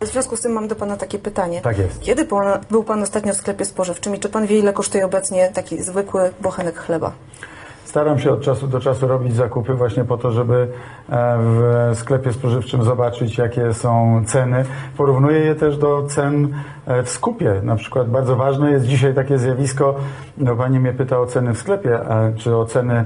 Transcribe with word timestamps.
W 0.00 0.06
związku 0.06 0.36
z 0.36 0.40
tym 0.40 0.52
mam 0.52 0.68
do 0.68 0.74
Pana 0.74 0.96
takie 0.96 1.18
pytanie. 1.18 1.60
Tak 1.60 1.78
jest. 1.78 2.00
Kiedy 2.00 2.24
pan, 2.24 2.60
był 2.70 2.84
Pan 2.84 3.02
ostatnio 3.02 3.34
w 3.34 3.36
sklepie 3.36 3.64
spożywczym 3.64 4.16
i 4.16 4.18
czy 4.18 4.28
Pan 4.28 4.46
wie, 4.46 4.58
ile 4.58 4.72
kosztuje 4.72 5.04
obecnie 5.04 5.50
taki 5.54 5.82
zwykły 5.82 6.30
bochenek 6.40 6.78
chleba? 6.78 7.12
Staram 7.84 8.18
się 8.18 8.32
od 8.32 8.40
czasu 8.40 8.66
do 8.66 8.80
czasu 8.80 9.06
robić 9.06 9.34
zakupy 9.34 9.74
właśnie 9.74 10.04
po 10.04 10.18
to, 10.18 10.30
żeby 10.30 10.68
e, 11.08 11.38
w 11.38 11.92
sklepie 11.94 12.32
spożywczym 12.32 12.84
zobaczyć, 12.84 13.38
jakie 13.38 13.74
są 13.74 14.22
ceny. 14.26 14.64
Porównuję 14.96 15.38
je 15.38 15.54
też 15.54 15.78
do 15.78 16.02
cen 16.02 16.54
e, 16.86 17.02
w 17.02 17.10
skupie. 17.10 17.60
Na 17.62 17.76
przykład 17.76 18.10
bardzo 18.10 18.36
ważne 18.36 18.70
jest 18.70 18.86
dzisiaj 18.86 19.14
takie 19.14 19.38
zjawisko, 19.38 19.94
no 20.38 20.56
Pani 20.56 20.80
mnie 20.80 20.92
pyta 20.92 21.20
o 21.20 21.26
ceny 21.26 21.54
w 21.54 21.58
sklepie, 21.58 22.00
e, 22.00 22.32
czy 22.36 22.56
o 22.56 22.64
ceny 22.64 23.04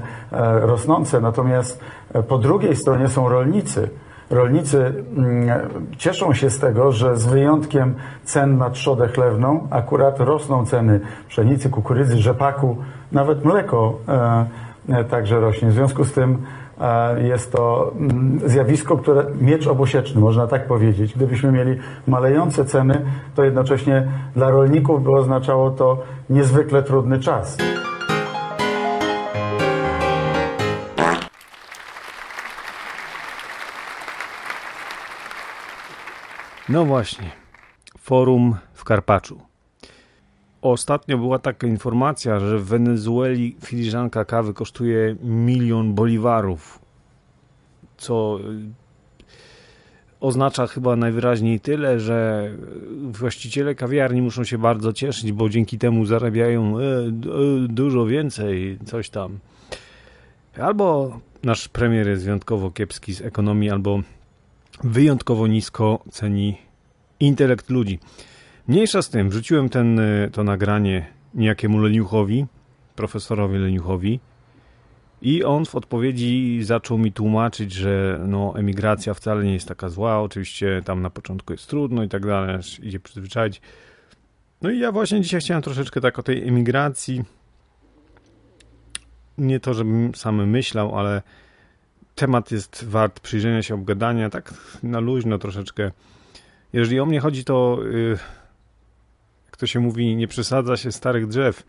rosnące, 0.61 1.21
natomiast 1.21 1.79
po 2.27 2.37
drugiej 2.37 2.75
stronie 2.75 3.07
są 3.07 3.29
rolnicy. 3.29 3.89
Rolnicy 4.33 4.93
mm, 5.17 5.59
cieszą 5.97 6.33
się 6.33 6.49
z 6.49 6.59
tego, 6.59 6.91
że 6.91 7.17
z 7.17 7.25
wyjątkiem 7.25 7.95
cen 8.23 8.57
na 8.57 8.69
trzodę 8.69 9.07
chlewną 9.07 9.67
akurat 9.69 10.19
rosną 10.19 10.65
ceny 10.65 10.99
pszenicy, 11.27 11.69
kukurydzy, 11.69 12.17
rzepaku, 12.17 12.77
nawet 13.11 13.45
mleko 13.45 13.99
e, 14.07 14.45
e, 14.89 15.03
także 15.03 15.39
rośnie. 15.39 15.69
W 15.69 15.73
związku 15.73 16.03
z 16.03 16.11
tym 16.13 16.37
e, 16.81 17.23
jest 17.27 17.51
to 17.51 17.91
mm, 17.95 18.39
zjawisko, 18.45 18.97
które 18.97 19.25
miecz 19.41 19.67
obosieczny, 19.67 20.21
można 20.21 20.47
tak 20.47 20.67
powiedzieć. 20.67 21.13
Gdybyśmy 21.15 21.51
mieli 21.51 21.79
malejące 22.07 22.65
ceny, 22.65 23.01
to 23.35 23.43
jednocześnie 23.43 24.07
dla 24.35 24.49
rolników 24.49 25.03
by 25.03 25.11
oznaczało 25.11 25.71
to 25.71 25.97
niezwykle 26.29 26.83
trudny 26.83 27.19
czas. 27.19 27.57
No 36.69 36.85
właśnie, 36.85 37.31
forum 37.99 38.55
w 38.73 38.83
Karpaczu. 38.83 39.41
Ostatnio 40.61 41.17
była 41.17 41.39
taka 41.39 41.67
informacja, 41.67 42.39
że 42.39 42.57
w 42.57 42.65
Wenezueli 42.65 43.55
filiżanka 43.65 44.25
kawy 44.25 44.53
kosztuje 44.53 45.15
milion 45.23 45.93
boliwarów, 45.93 46.79
co 47.97 48.39
y, 48.39 49.23
oznacza 50.19 50.67
chyba 50.67 50.95
najwyraźniej 50.95 51.59
tyle, 51.59 51.99
że 51.99 52.49
właściciele 53.01 53.75
kawiarni 53.75 54.21
muszą 54.21 54.43
się 54.43 54.57
bardzo 54.57 54.93
cieszyć, 54.93 55.31
bo 55.31 55.49
dzięki 55.49 55.77
temu 55.77 56.05
zarabiają 56.05 56.79
e, 56.79 56.83
e, 56.83 57.11
dużo 57.67 58.05
więcej, 58.05 58.77
coś 58.85 59.09
tam. 59.09 59.39
Albo 60.61 61.19
nasz 61.43 61.67
premier 61.67 62.07
jest 62.07 62.23
wyjątkowo 62.23 62.71
kiepski 62.71 63.13
z 63.13 63.21
ekonomii, 63.21 63.69
albo 63.69 63.99
wyjątkowo 64.83 65.47
nisko 65.47 66.03
ceni 66.11 66.57
intelekt 67.19 67.69
ludzi. 67.69 67.99
Mniejsza 68.67 69.01
z 69.01 69.09
tym, 69.09 69.29
wrzuciłem 69.29 69.69
ten, 69.69 69.99
y, 69.99 70.29
to 70.31 70.43
nagranie 70.43 71.05
niejakiemu 71.33 71.79
Leniuchowi, 71.79 72.45
profesorowi 72.95 73.57
Leniuchowi 73.57 74.19
i 75.21 75.43
on 75.43 75.65
w 75.65 75.75
odpowiedzi 75.75 76.59
zaczął 76.63 76.97
mi 76.97 77.11
tłumaczyć, 77.11 77.71
że 77.71 78.19
no, 78.27 78.53
emigracja 78.57 79.13
wcale 79.13 79.43
nie 79.43 79.53
jest 79.53 79.67
taka 79.67 79.89
zła, 79.89 80.21
oczywiście 80.21 80.81
tam 80.85 81.01
na 81.01 81.09
początku 81.09 81.53
jest 81.53 81.67
trudno 81.67 82.03
i 82.03 82.09
tak 82.09 82.25
dalej, 82.25 82.59
idzie 82.83 82.99
przyzwyczaić. 82.99 83.61
No 84.61 84.71
i 84.71 84.79
ja 84.79 84.91
właśnie 84.91 85.21
dzisiaj 85.21 85.39
chciałem 85.39 85.63
troszeczkę 85.63 86.01
tak 86.01 86.19
o 86.19 86.23
tej 86.23 86.47
emigracji, 86.47 87.23
nie 89.37 89.59
to, 89.59 89.73
żebym 89.73 90.15
sam 90.15 90.49
myślał, 90.49 90.99
ale 90.99 91.21
temat 92.15 92.51
jest 92.51 92.85
wart 92.85 93.19
przyjrzenia 93.19 93.63
się, 93.63 93.75
obgadania, 93.75 94.29
tak 94.29 94.53
na 94.83 94.99
luźno 94.99 95.37
troszeczkę. 95.37 95.91
Jeżeli 96.73 96.99
o 96.99 97.05
mnie 97.05 97.19
chodzi, 97.19 97.43
to 97.43 97.79
yy, 97.91 98.17
jak 99.45 99.57
to 99.57 99.67
się 99.67 99.79
mówi, 99.79 100.15
nie 100.15 100.27
przesadza 100.27 100.77
się 100.77 100.91
starych 100.91 101.27
drzew. 101.27 101.63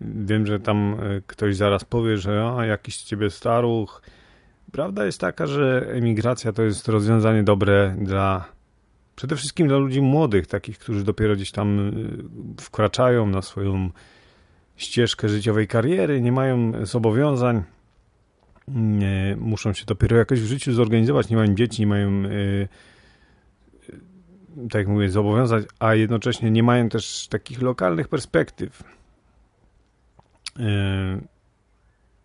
Wiem, 0.00 0.46
że 0.46 0.60
tam 0.60 1.00
y, 1.00 1.22
ktoś 1.26 1.56
zaraz 1.56 1.84
powie, 1.84 2.16
że 2.16 2.54
a, 2.58 2.66
jakiś 2.66 2.96
z 2.96 3.04
ciebie 3.04 3.30
staruch. 3.30 4.02
Prawda 4.72 5.06
jest 5.06 5.20
taka, 5.20 5.46
że 5.46 5.86
emigracja 5.92 6.52
to 6.52 6.62
jest 6.62 6.88
rozwiązanie 6.88 7.42
dobre 7.42 7.96
dla 8.00 8.44
przede 9.16 9.36
wszystkim 9.36 9.68
dla 9.68 9.76
ludzi 9.76 10.02
młodych, 10.02 10.46
takich, 10.46 10.78
którzy 10.78 11.04
dopiero 11.04 11.36
gdzieś 11.36 11.50
tam 11.50 11.88
y, 12.58 12.62
wkraczają 12.62 13.26
na 13.26 13.42
swoją 13.42 13.90
ścieżkę 14.76 15.28
życiowej 15.28 15.68
kariery, 15.68 16.20
nie 16.20 16.32
mają 16.32 16.86
zobowiązań 16.86 17.62
muszą 19.36 19.72
się 19.72 19.84
dopiero 19.84 20.16
jakoś 20.16 20.40
w 20.40 20.46
życiu 20.46 20.72
zorganizować, 20.72 21.28
nie 21.28 21.36
mają 21.36 21.54
dzieci, 21.54 21.82
nie 21.82 21.86
mają, 21.86 22.24
y, 22.24 22.68
y, 23.88 24.68
tak 24.70 24.74
jak 24.74 24.88
mówię, 24.88 25.10
zobowiązać, 25.10 25.64
a 25.78 25.94
jednocześnie 25.94 26.50
nie 26.50 26.62
mają 26.62 26.88
też 26.88 27.28
takich 27.28 27.62
lokalnych 27.62 28.08
perspektyw. 28.08 28.82
Y, 30.56 30.62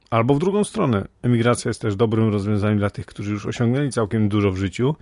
albo 0.09 0.35
w 0.35 0.39
drugą 0.39 0.63
stronę, 0.63 1.07
emigracja 1.21 1.69
jest 1.69 1.81
też 1.81 1.95
dobrym 1.95 2.29
rozwiązaniem 2.29 2.77
dla 2.77 2.89
tych, 2.89 3.05
którzy 3.05 3.31
już 3.31 3.45
osiągnęli 3.45 3.91
całkiem 3.91 4.29
dużo 4.29 4.51
w 4.51 4.57
życiu 4.57 4.95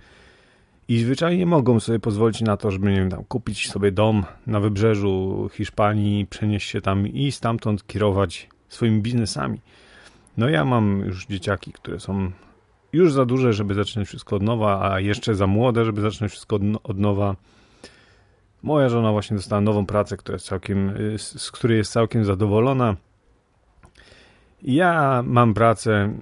i 0.88 0.98
zwyczajnie 0.98 1.46
mogą 1.46 1.80
sobie 1.80 1.98
pozwolić 1.98 2.40
na 2.40 2.56
to, 2.56 2.70
żeby 2.70 2.90
nie 2.90 2.96
wiem, 2.96 3.10
tam, 3.10 3.24
kupić 3.24 3.70
sobie 3.70 3.92
dom 3.92 4.24
na 4.46 4.60
wybrzeżu 4.60 5.48
Hiszpanii, 5.52 6.26
przenieść 6.26 6.70
się 6.70 6.80
tam 6.80 7.06
i 7.06 7.32
stamtąd 7.32 7.86
kierować 7.86 8.48
swoimi 8.68 9.00
biznesami. 9.00 9.60
No 10.36 10.48
ja 10.48 10.64
mam 10.64 11.00
już 11.00 11.26
dzieciaki, 11.26 11.72
które 11.72 12.00
są 12.00 12.30
już 12.92 13.12
za 13.12 13.24
duże, 13.24 13.52
żeby 13.52 13.74
zaczynać 13.74 14.08
wszystko 14.08 14.36
od 14.36 14.42
nowa, 14.42 14.92
a 14.92 15.00
jeszcze 15.00 15.34
za 15.34 15.46
młode, 15.46 15.84
żeby 15.84 16.00
zaczynać 16.00 16.30
wszystko 16.30 16.56
od, 16.56 16.62
od 16.82 16.98
nowa. 16.98 17.36
Moja 18.62 18.88
żona 18.88 19.12
właśnie 19.12 19.36
dostała 19.36 19.60
nową 19.60 19.86
pracę, 19.86 20.16
która 20.16 20.36
jest 20.36 20.46
całkiem, 20.46 20.88
y, 20.88 21.18
z, 21.18 21.50
której 21.50 21.78
jest 21.78 21.92
całkiem 21.92 22.24
zadowolona. 22.24 22.96
Ja 24.62 25.22
mam 25.26 25.54
pracę. 25.54 26.12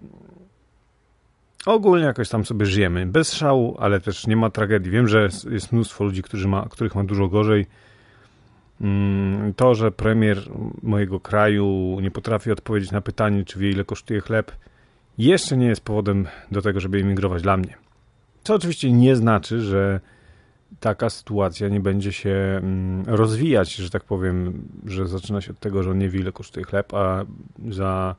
Ogólnie 1.67 2.05
jakoś 2.05 2.29
tam 2.29 2.45
sobie 2.45 2.67
żyjemy. 2.67 3.07
Bez 3.07 3.33
szału, 3.33 3.77
ale 3.79 4.01
też 4.01 4.27
nie 4.27 4.37
ma 4.37 4.51
tragedii. 4.51 4.93
Wiem, 4.93 5.09
że 5.09 5.29
jest 5.51 5.73
mnóstwo 5.73 6.05
ludzi, 6.05 6.23
którzy 6.23 6.49
ma, 6.49 6.67
których 6.71 6.95
ma 6.95 7.05
dużo 7.05 7.29
gorzej. 7.29 7.67
Mm, 8.81 9.55
To, 9.55 9.75
że 9.75 9.91
premier 9.91 10.39
mojego 10.83 11.21
kraju 11.21 11.99
nie 12.03 12.11
potrafi 12.11 12.51
odpowiedzieć 12.51 12.91
na 12.93 13.01
pytanie, 13.01 13.45
czy 13.45 13.59
wie 13.59 13.71
ile 13.71 13.85
kosztuje 13.85 14.21
chleb, 14.21 14.53
jeszcze 15.19 15.57
nie 15.57 15.67
jest 15.67 15.85
powodem 15.85 16.27
do 16.51 16.63
tego, 16.63 16.81
żeby 16.81 16.99
emigrować 16.99 17.43
dla 17.43 17.57
mnie. 17.57 17.75
Co 18.45 18.55
oczywiście 18.55 18.93
nie 18.93 19.17
znaczy, 19.17 19.61
że 19.61 20.01
taka 20.81 21.11
sytuacja 21.11 21.69
nie 21.69 21.81
będzie 21.81 22.13
się 22.13 22.31
mm, 22.31 23.05
rozwijać, 23.07 23.75
że 23.75 23.91
tak 23.91 24.05
powiem, 24.05 24.63
że 24.87 25.09
zaczyna 25.09 25.41
się 25.41 25.51
od 25.51 25.59
tego, 25.59 25.83
że 25.83 25.91
on 25.91 25.99
nie 25.99 26.09
wie 26.09 26.21
ile 26.21 26.33
kosztuje 26.33 26.67
chleb, 26.67 26.95
a 26.95 27.25
za 27.69 28.17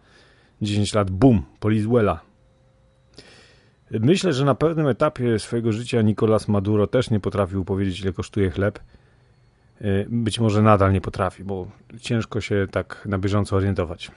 10 0.62 0.94
lat 0.94 1.12
bum, 1.12 1.42
Polizuela. 1.60 2.20
Myślę, 3.92 4.34
że 4.34 4.46
na 4.46 4.56
pewnym 4.56 4.88
etapie 4.88 5.40
swojego 5.40 5.72
życia 5.72 6.02
Nicolas 6.02 6.48
Maduro 6.48 6.88
też 6.88 7.10
nie 7.10 7.20
potrafił 7.20 7.66
powiedzieć 7.66 8.02
ile 8.02 8.14
kosztuje 8.14 8.50
chleb. 8.50 8.80
Y, 9.86 10.08
Być 10.10 10.40
może 10.40 10.62
nadal 10.62 10.94
nie 10.94 11.02
potrafi, 11.02 11.44
bo 11.44 11.68
ciężko 12.02 12.42
się 12.42 12.68
tak 12.72 13.04
na 13.06 13.18
bieżąco 13.18 13.56
orientować. 13.56 14.12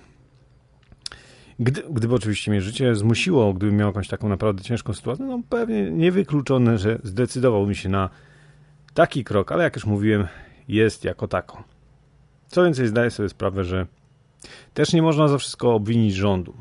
Gdy, 1.58 1.82
gdyby 1.90 2.14
oczywiście 2.14 2.50
mnie 2.50 2.60
życie 2.60 2.94
zmusiło, 2.94 3.54
gdybym 3.54 3.76
miał 3.76 3.88
jakąś 3.88 4.08
taką 4.08 4.28
naprawdę 4.28 4.62
ciężką 4.62 4.92
sytuację, 4.92 5.24
no 5.24 5.40
pewnie 5.48 5.90
niewykluczone, 5.90 6.78
że 6.78 6.98
zdecydował 7.02 7.66
mi 7.66 7.76
się 7.76 7.88
na 7.88 8.10
taki 8.94 9.24
krok, 9.24 9.52
ale 9.52 9.64
jak 9.64 9.76
już 9.76 9.86
mówiłem, 9.86 10.26
jest 10.68 11.04
jako 11.04 11.28
tako. 11.28 11.64
Co 12.48 12.64
więcej, 12.64 12.86
zdaję 12.86 13.10
sobie 13.10 13.28
sprawę, 13.28 13.64
że 13.64 13.86
też 14.74 14.92
nie 14.92 15.02
można 15.02 15.28
za 15.28 15.38
wszystko 15.38 15.74
obwinić 15.74 16.14
rządu. 16.14 16.54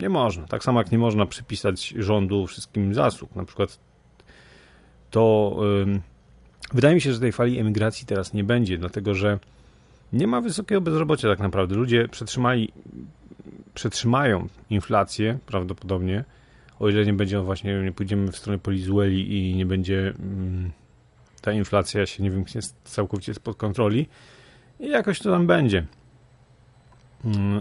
Nie 0.00 0.08
można. 0.08 0.46
Tak 0.46 0.64
samo 0.64 0.80
jak 0.80 0.92
nie 0.92 0.98
można 0.98 1.26
przypisać 1.26 1.88
rządu 1.88 2.46
wszystkim 2.46 2.94
zasług. 2.94 3.36
Na 3.36 3.44
przykład 3.44 3.78
to 5.10 5.56
ym, 5.82 6.02
wydaje 6.72 6.94
mi 6.94 7.00
się, 7.00 7.12
że 7.12 7.20
tej 7.20 7.32
fali 7.32 7.58
emigracji 7.58 8.06
teraz 8.06 8.34
nie 8.34 8.44
będzie, 8.44 8.78
dlatego 8.78 9.14
że 9.14 9.38
nie 10.12 10.26
ma 10.26 10.40
wysokiego 10.40 10.80
bezrobocia 10.80 11.28
tak 11.28 11.38
naprawdę. 11.38 11.74
Ludzie 11.74 12.08
przetrzymali, 12.08 12.72
przetrzymają 13.74 14.48
inflację 14.70 15.38
prawdopodobnie, 15.46 16.24
o 16.80 16.88
ile 16.88 17.04
nie 17.04 17.12
będzie 17.12 17.40
właśnie, 17.40 17.82
nie 17.82 17.92
pójdziemy 17.92 18.32
w 18.32 18.36
stronę 18.36 18.58
Polizueli 18.58 19.50
i 19.50 19.54
nie 19.54 19.66
będzie 19.66 20.14
mm, 20.18 20.70
ta 21.40 21.52
inflacja 21.52 22.06
się 22.06 22.22
nie 22.22 22.30
wymknie 22.30 22.60
całkowicie 22.84 23.34
spod 23.34 23.56
kontroli 23.56 24.08
i 24.80 24.88
jakoś 24.88 25.18
to 25.18 25.30
tam 25.30 25.46
będzie. 25.46 25.86
Mm, 27.24 27.60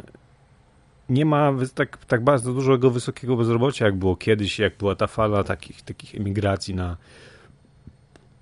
Nie 1.09 1.25
ma 1.25 1.53
tak, 1.75 2.05
tak 2.05 2.23
bardzo 2.23 2.53
dużego 2.53 2.91
wysokiego 2.91 3.35
bezrobocia, 3.35 3.85
jak 3.85 3.95
było 3.95 4.15
kiedyś, 4.15 4.59
jak 4.59 4.77
była 4.77 4.95
ta 4.95 5.07
fala 5.07 5.43
takich, 5.43 5.81
takich 5.81 6.15
emigracji 6.15 6.75
na, 6.75 6.97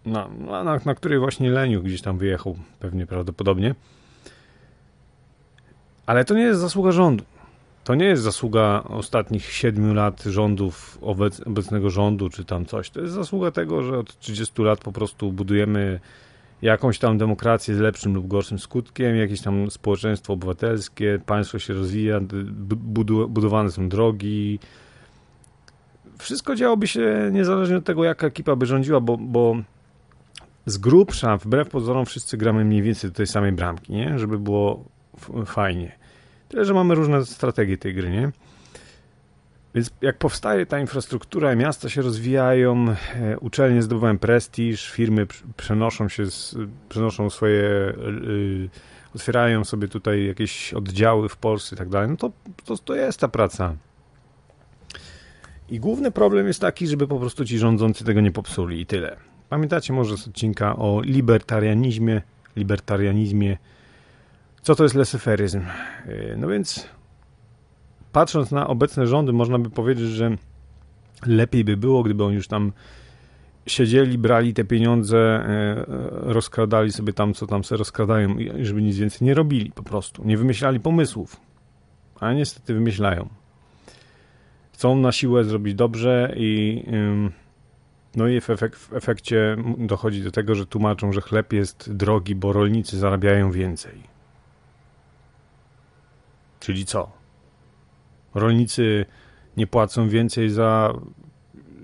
na, 0.06 0.28
na, 0.64 0.80
na, 0.86 0.96
której 0.96 1.20
właśnie 1.20 1.50
Leniu 1.50 1.84
gdzieś 1.84 2.02
tam 2.02 2.18
wyjechał, 2.18 2.56
pewnie 2.80 3.06
prawdopodobnie. 3.06 3.76
Ale 6.06 6.26
to 6.26 6.34
nie 6.34 6.42
jest 6.42 6.60
zasługa 6.60 6.92
rządu. 6.92 7.24
to 7.84 7.96
nie 7.96 8.06
jest 8.06 8.24
zasługa 8.24 8.84
ostatnich 8.84 9.52
siedmiu 9.52 9.94
lat 9.94 10.24
rządów, 10.24 10.98
obec, 11.02 11.40
obecnego 11.40 11.90
rządu, 11.90 12.30
czy 12.30 12.46
tam 12.46 12.66
coś. 12.66 12.90
To 12.90 13.02
jest 13.02 13.14
zasługa 13.14 13.52
tego, 13.52 13.84
że 13.84 13.98
od 13.98 14.20
30 14.20 14.62
lat 14.62 14.80
po 14.80 14.92
prostu 14.92 15.32
budujemy 15.32 16.00
jakąś 16.62 17.00
tam 17.00 17.18
demokrację 17.18 17.76
z 17.76 17.80
lepszym 17.80 18.14
lub 18.14 18.28
gorszym 18.28 18.60
skutkiem, 18.60 19.16
jakieś 19.16 19.42
tam 19.42 19.72
społeczeństwo 19.72 20.34
obywatelskie, 20.34 21.20
państwo 21.26 21.60
się 21.60 21.74
rozwija, 21.74 22.20
budu, 22.64 23.30
budowane 23.30 23.72
są 23.72 23.90
drogi. 23.90 24.60
Wszystko 26.18 26.56
działoby 26.56 26.88
się 26.88 27.30
niezależnie 27.32 27.78
od 27.78 27.86
tego, 27.86 28.04
jaka 28.04 28.28
ekipa 28.28 28.56
by 28.56 28.66
rządziła, 28.66 29.00
bo, 29.00 29.18
bo 29.18 29.56
z 30.66 30.78
grubsza, 30.78 31.38
wbrew 31.38 31.70
pozorom, 31.70 32.06
wszyscy 32.06 32.38
gramy 32.38 32.66
mniej 32.66 32.82
więcej 32.82 33.10
do 33.10 33.16
tej 33.16 33.28
samej 33.28 33.52
bramki, 33.52 33.94
nie? 33.94 34.20
żeby 34.20 34.40
było 34.40 34.86
fajnie. 35.46 35.92
Tyle, 36.50 36.66
że 36.66 36.74
mamy 36.74 36.96
różne 36.96 37.26
strategie 37.26 37.78
tej 37.78 37.94
gry, 37.94 38.10
nie? 38.10 38.32
Więc 39.76 39.92
jak 40.02 40.18
powstaje 40.18 40.66
ta 40.66 40.80
infrastruktura, 40.80 41.56
miasta 41.56 41.90
się 41.90 42.02
rozwijają, 42.02 42.86
e, 43.16 43.40
uczelnie 43.40 43.82
zdobywają 43.82 44.18
prestiż, 44.18 44.92
firmy 44.92 45.28
przenoszą 45.58 46.10
się, 46.10 46.24
przenoszą 46.90 47.30
swoje, 47.30 47.94
yy, 48.28 48.70
otwierają 49.16 49.64
sobie 49.64 49.88
tutaj 49.88 50.26
jakieś 50.26 50.74
oddziały 50.74 51.30
w 51.30 51.38
Polsce 51.38 51.76
i 51.76 51.78
tak 51.78 51.90
dalej, 51.90 52.10
no 52.10 52.18
to, 52.18 52.32
to, 52.66 52.78
to 52.78 52.96
jest 52.96 53.20
ta 53.20 53.28
praca. 53.28 53.76
I 55.70 55.80
główny 55.80 56.12
problem 56.12 56.48
jest 56.48 56.62
taki, 56.62 56.88
żeby 56.88 57.08
po 57.08 57.20
prostu 57.20 57.46
ci 57.46 57.58
rządzący 57.58 58.04
tego 58.04 58.22
nie 58.22 58.32
popsuli 58.32 58.82
i 58.82 58.86
tyle. 58.86 59.18
Pamiętacie 59.54 59.94
może 59.94 60.18
z 60.18 60.28
odcinka 60.28 60.76
o 60.76 61.02
libertarianizmie, 61.02 62.22
libertarianizmie, 62.56 63.58
co 64.62 64.76
to 64.76 64.84
jest 64.84 64.96
lesyferyzm? 64.96 65.60
E, 65.60 66.38
no 66.38 66.48
więc 66.48 66.90
patrząc 68.12 68.52
na 68.52 68.68
obecne 68.68 69.08
rządy, 69.08 69.34
można 69.34 69.60
by 69.60 69.70
powiedzieć, 69.70 70.06
że 70.06 70.38
lepiej 71.26 71.64
by 71.64 71.78
było, 71.78 72.04
gdyby 72.04 72.24
oni 72.24 72.36
już 72.36 72.48
tam 72.48 72.72
siedzieli, 73.68 74.18
brali 74.18 74.54
te 74.54 74.64
pieniądze, 74.64 75.18
e, 75.18 75.86
rozkradali 76.12 76.92
sobie 76.92 77.14
tam, 77.14 77.34
co 77.34 77.48
tam 77.48 77.64
sobie 77.64 77.80
rozkradają, 77.80 78.36
żeby 78.62 78.82
nic 78.82 78.98
więcej 78.98 79.26
nie 79.26 79.34
robili 79.34 79.72
po 79.72 79.84
prostu. 79.84 80.24
Nie 80.26 80.38
wymyślali 80.38 80.80
pomysłów, 80.80 81.42
a 82.20 82.34
niestety 82.34 82.74
wymyślają. 82.74 83.30
Chcą 84.72 84.96
na 84.96 85.12
siłę 85.12 85.44
zrobić 85.44 85.76
dobrze 85.76 86.34
i 86.38 86.84
no 88.16 88.28
i 88.28 88.42
w, 88.42 88.50
efek 88.50 88.76
w 88.76 88.94
efekcie 88.94 89.58
dochodzi 89.78 90.24
do 90.24 90.32
tego, 90.32 90.56
że 90.56 90.66
tłumaczą, 90.66 91.12
że 91.14 91.22
chleb 91.22 91.54
jest 91.54 91.94
drogi, 91.94 92.36
bo 92.36 92.54
rolnicy 92.54 92.98
zarabiają 92.98 93.52
więcej. 93.52 94.04
Czyli 96.60 96.86
co? 96.86 97.12
Rolnicy 98.34 99.06
nie 99.58 99.68
płacą 99.68 100.10
więcej 100.10 100.50
za 100.50 100.94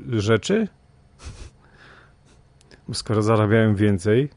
rzeczy? 0.10 0.68
Skoro 2.94 3.22
zarabiają 3.22 3.76
więcej. 3.76 4.30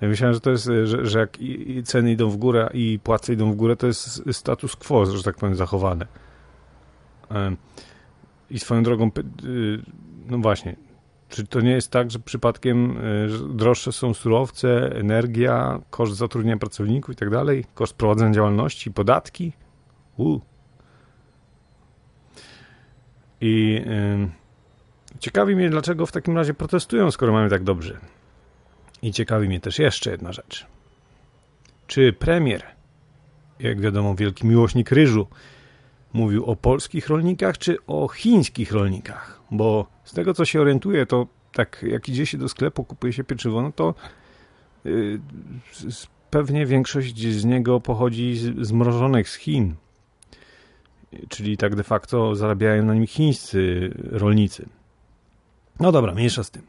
Ja 0.00 0.08
myślałem, 0.08 0.34
że 0.34 0.40
to 0.40 0.50
jest, 0.50 0.64
że, 0.84 1.06
że 1.06 1.18
jak 1.18 1.38
ceny 1.84 2.12
idą 2.12 2.30
w 2.30 2.36
górę 2.36 2.70
i 2.74 2.98
płace 3.04 3.32
idą 3.32 3.52
w 3.52 3.56
górę, 3.56 3.76
to 3.76 3.86
jest 3.86 4.22
status 4.32 4.76
quo, 4.76 5.06
że 5.06 5.22
tak 5.22 5.36
powiem, 5.36 5.54
zachowane. 5.54 6.06
I 8.50 8.58
swoją 8.58 8.82
drogą, 8.82 9.10
y, 9.44 9.82
no 10.30 10.38
właśnie, 10.38 10.76
czy 11.28 11.46
to 11.46 11.60
nie 11.60 11.70
jest 11.70 11.90
tak, 11.90 12.10
że 12.10 12.18
przypadkiem 12.18 12.96
y, 12.96 13.28
droższe 13.54 13.92
są 13.92 14.14
surowce, 14.14 14.96
energia, 14.96 15.80
koszt 15.90 16.12
zatrudnienia 16.12 16.56
pracowników 16.56 17.14
i 17.14 17.16
tak 17.16 17.30
dalej, 17.30 17.64
koszt 17.74 17.94
prowadzenia 17.94 18.34
działalności, 18.34 18.92
podatki? 18.92 19.52
U. 20.16 20.40
I 23.40 23.82
yy, 23.86 24.28
ciekawi 25.20 25.56
mnie, 25.56 25.70
dlaczego 25.70 26.06
w 26.06 26.12
takim 26.12 26.36
razie 26.36 26.54
protestują, 26.54 27.10
skoro 27.10 27.32
mamy 27.32 27.50
tak 27.50 27.64
dobrze. 27.64 27.98
I 29.02 29.12
ciekawi 29.12 29.48
mnie 29.48 29.60
też 29.60 29.78
jeszcze 29.78 30.10
jedna 30.10 30.32
rzecz. 30.32 30.66
Czy 31.86 32.12
premier, 32.12 32.62
jak 33.60 33.80
wiadomo, 33.80 34.14
wielki 34.14 34.46
miłośnik 34.46 34.90
ryżu, 34.90 35.26
mówił 36.12 36.44
o 36.44 36.56
polskich 36.56 37.08
rolnikach, 37.08 37.58
czy 37.58 37.76
o 37.86 38.08
chińskich 38.08 38.72
rolnikach? 38.72 39.37
Bo 39.50 39.86
z 40.04 40.12
tego, 40.12 40.34
co 40.34 40.44
się 40.44 40.60
orientuję, 40.60 41.06
to 41.06 41.26
tak 41.52 41.84
jak 41.88 42.08
idzie 42.08 42.26
się 42.26 42.38
do 42.38 42.48
sklepu, 42.48 42.84
kupuje 42.84 43.12
się 43.12 43.24
pieczywo, 43.24 43.62
no 43.62 43.72
to 43.72 43.94
yy, 44.84 45.20
pewnie 46.30 46.66
większość 46.66 47.26
z 47.26 47.44
niego 47.44 47.80
pochodzi 47.80 48.36
z, 48.36 48.66
zmrożonych 48.66 49.28
z 49.28 49.34
Chin. 49.34 49.74
Czyli 51.28 51.56
tak 51.56 51.76
de 51.76 51.82
facto 51.82 52.34
zarabiają 52.34 52.84
na 52.84 52.94
nim 52.94 53.06
chińscy 53.06 53.90
rolnicy. 54.10 54.68
No 55.80 55.92
dobra, 55.92 56.14
mniejsza 56.14 56.44
z 56.44 56.50
tym. 56.50 56.62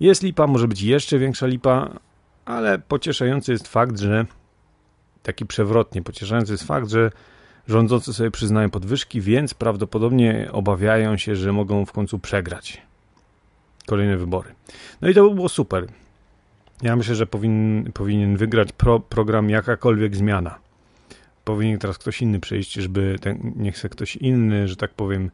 Jest 0.00 0.22
lipa, 0.22 0.46
może 0.46 0.68
być 0.68 0.82
jeszcze 0.82 1.18
większa 1.18 1.46
lipa, 1.46 1.90
ale 2.44 2.78
pocieszający 2.78 3.52
jest 3.52 3.68
fakt, 3.68 3.98
że 3.98 4.26
taki 5.22 5.46
przewrotnie 5.46 6.02
pocieszający 6.02 6.52
jest 6.52 6.64
fakt, 6.64 6.88
że 6.88 7.10
Rządzący 7.68 8.14
sobie 8.14 8.30
przyznają 8.30 8.70
podwyżki, 8.70 9.20
więc 9.20 9.54
prawdopodobnie 9.54 10.48
obawiają 10.52 11.16
się, 11.16 11.36
że 11.36 11.52
mogą 11.52 11.86
w 11.86 11.92
końcu 11.92 12.18
przegrać 12.18 12.82
kolejne 13.86 14.16
wybory. 14.16 14.54
No 15.00 15.08
i 15.08 15.14
to 15.14 15.28
by 15.28 15.34
było 15.34 15.48
super. 15.48 15.86
Ja 16.82 16.96
myślę, 16.96 17.14
że 17.14 17.26
powin, 17.26 17.90
powinien 17.94 18.36
wygrać 18.36 18.72
pro, 18.72 19.00
program 19.00 19.50
jakakolwiek 19.50 20.16
zmiana. 20.16 20.58
Powinien 21.44 21.78
teraz 21.78 21.98
ktoś 21.98 22.22
inny 22.22 22.40
przejść, 22.40 22.72
żeby 22.72 23.16
ten, 23.20 23.52
niech 23.56 23.78
se 23.78 23.88
ktoś 23.88 24.16
inny, 24.16 24.68
że 24.68 24.76
tak 24.76 24.94
powiem, 24.94 25.30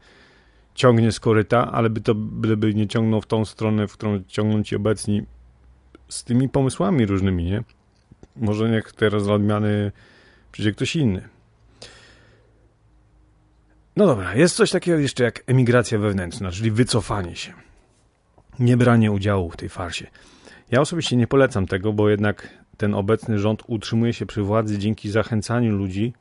ciągnie 0.75 1.11
z 1.11 1.19
koryta, 1.19 1.71
ale 1.71 1.89
by 1.89 2.01
to 2.01 2.15
by 2.15 2.73
nie 2.73 2.87
ciągnął 2.87 3.21
w 3.21 3.25
tą 3.25 3.45
stronę, 3.45 3.87
w 3.87 3.93
którą 3.93 4.23
ciągną 4.27 4.63
ci 4.63 4.75
obecni 4.75 5.25
z 6.09 6.23
tymi 6.23 6.49
pomysłami 6.49 7.05
różnymi, 7.05 7.43
nie? 7.43 7.63
Może 8.35 8.69
niech 8.69 8.93
teraz 8.93 9.23
dla 9.23 9.33
odmiany 9.33 9.91
przyjdzie 10.51 10.71
ktoś 10.71 10.95
inny. 10.95 11.29
No 13.97 14.05
dobra, 14.07 14.35
jest 14.35 14.55
coś 14.55 14.71
takiego 14.71 14.97
jeszcze 14.97 15.23
jak 15.23 15.43
emigracja 15.47 15.99
wewnętrzna, 15.99 16.51
czyli 16.51 16.71
wycofanie 16.71 17.35
się. 17.35 17.53
Nie 18.59 18.77
branie 18.77 19.11
udziału 19.11 19.49
w 19.49 19.57
tej 19.57 19.69
farsie. 19.69 20.07
Ja 20.71 20.81
osobiście 20.81 21.15
nie 21.15 21.27
polecam 21.27 21.67
tego, 21.67 21.93
bo 21.93 22.09
jednak 22.09 22.49
ten 22.77 22.93
obecny 22.93 23.39
rząd 23.39 23.63
utrzymuje 23.67 24.13
się 24.13 24.25
przy 24.25 24.41
władzy 24.41 24.77
dzięki 24.77 25.09
zachęcaniu 25.09 25.77
ludzi, 25.77 26.13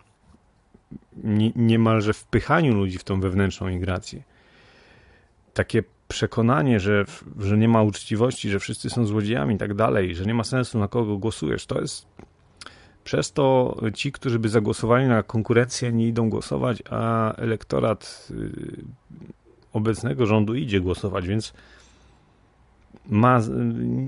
niemalże 1.57 2.13
wpychaniu 2.13 2.75
ludzi 2.75 2.99
w 2.99 3.05
tą 3.05 3.21
wewnętrzną 3.21 3.69
migrację. 3.69 4.23
Takie 5.55 5.83
przekonanie, 6.09 6.81
że, 6.81 7.05
że 7.39 7.59
nie 7.59 7.69
ma 7.69 7.83
uczciwości, 7.83 8.51
że 8.51 8.59
wszyscy 8.59 8.91
są 8.91 9.07
złodziejami 9.07 9.55
i 9.55 9.59
tak 9.59 9.75
dalej, 9.75 10.15
że 10.15 10.25
nie 10.25 10.35
ma 10.35 10.45
sensu 10.45 10.79
na 10.79 10.89
kogo 10.89 11.17
głosujesz, 11.17 11.67
to 11.67 11.81
jest 11.81 12.07
przez 13.07 13.33
to 13.33 13.77
ci, 13.95 14.13
którzy 14.13 14.39
by 14.39 14.49
zagłosowali 14.49 15.07
na 15.07 15.23
konkurencję, 15.23 15.93
nie 15.93 16.09
idą 16.09 16.31
głosować, 16.31 16.83
a 16.91 17.33
elektorat 17.35 18.29
y, 18.31 18.85
obecnego 19.73 20.27
rządu 20.27 20.55
idzie 20.55 20.81
głosować, 20.81 21.29
więc 21.29 21.53
ma, 23.09 23.41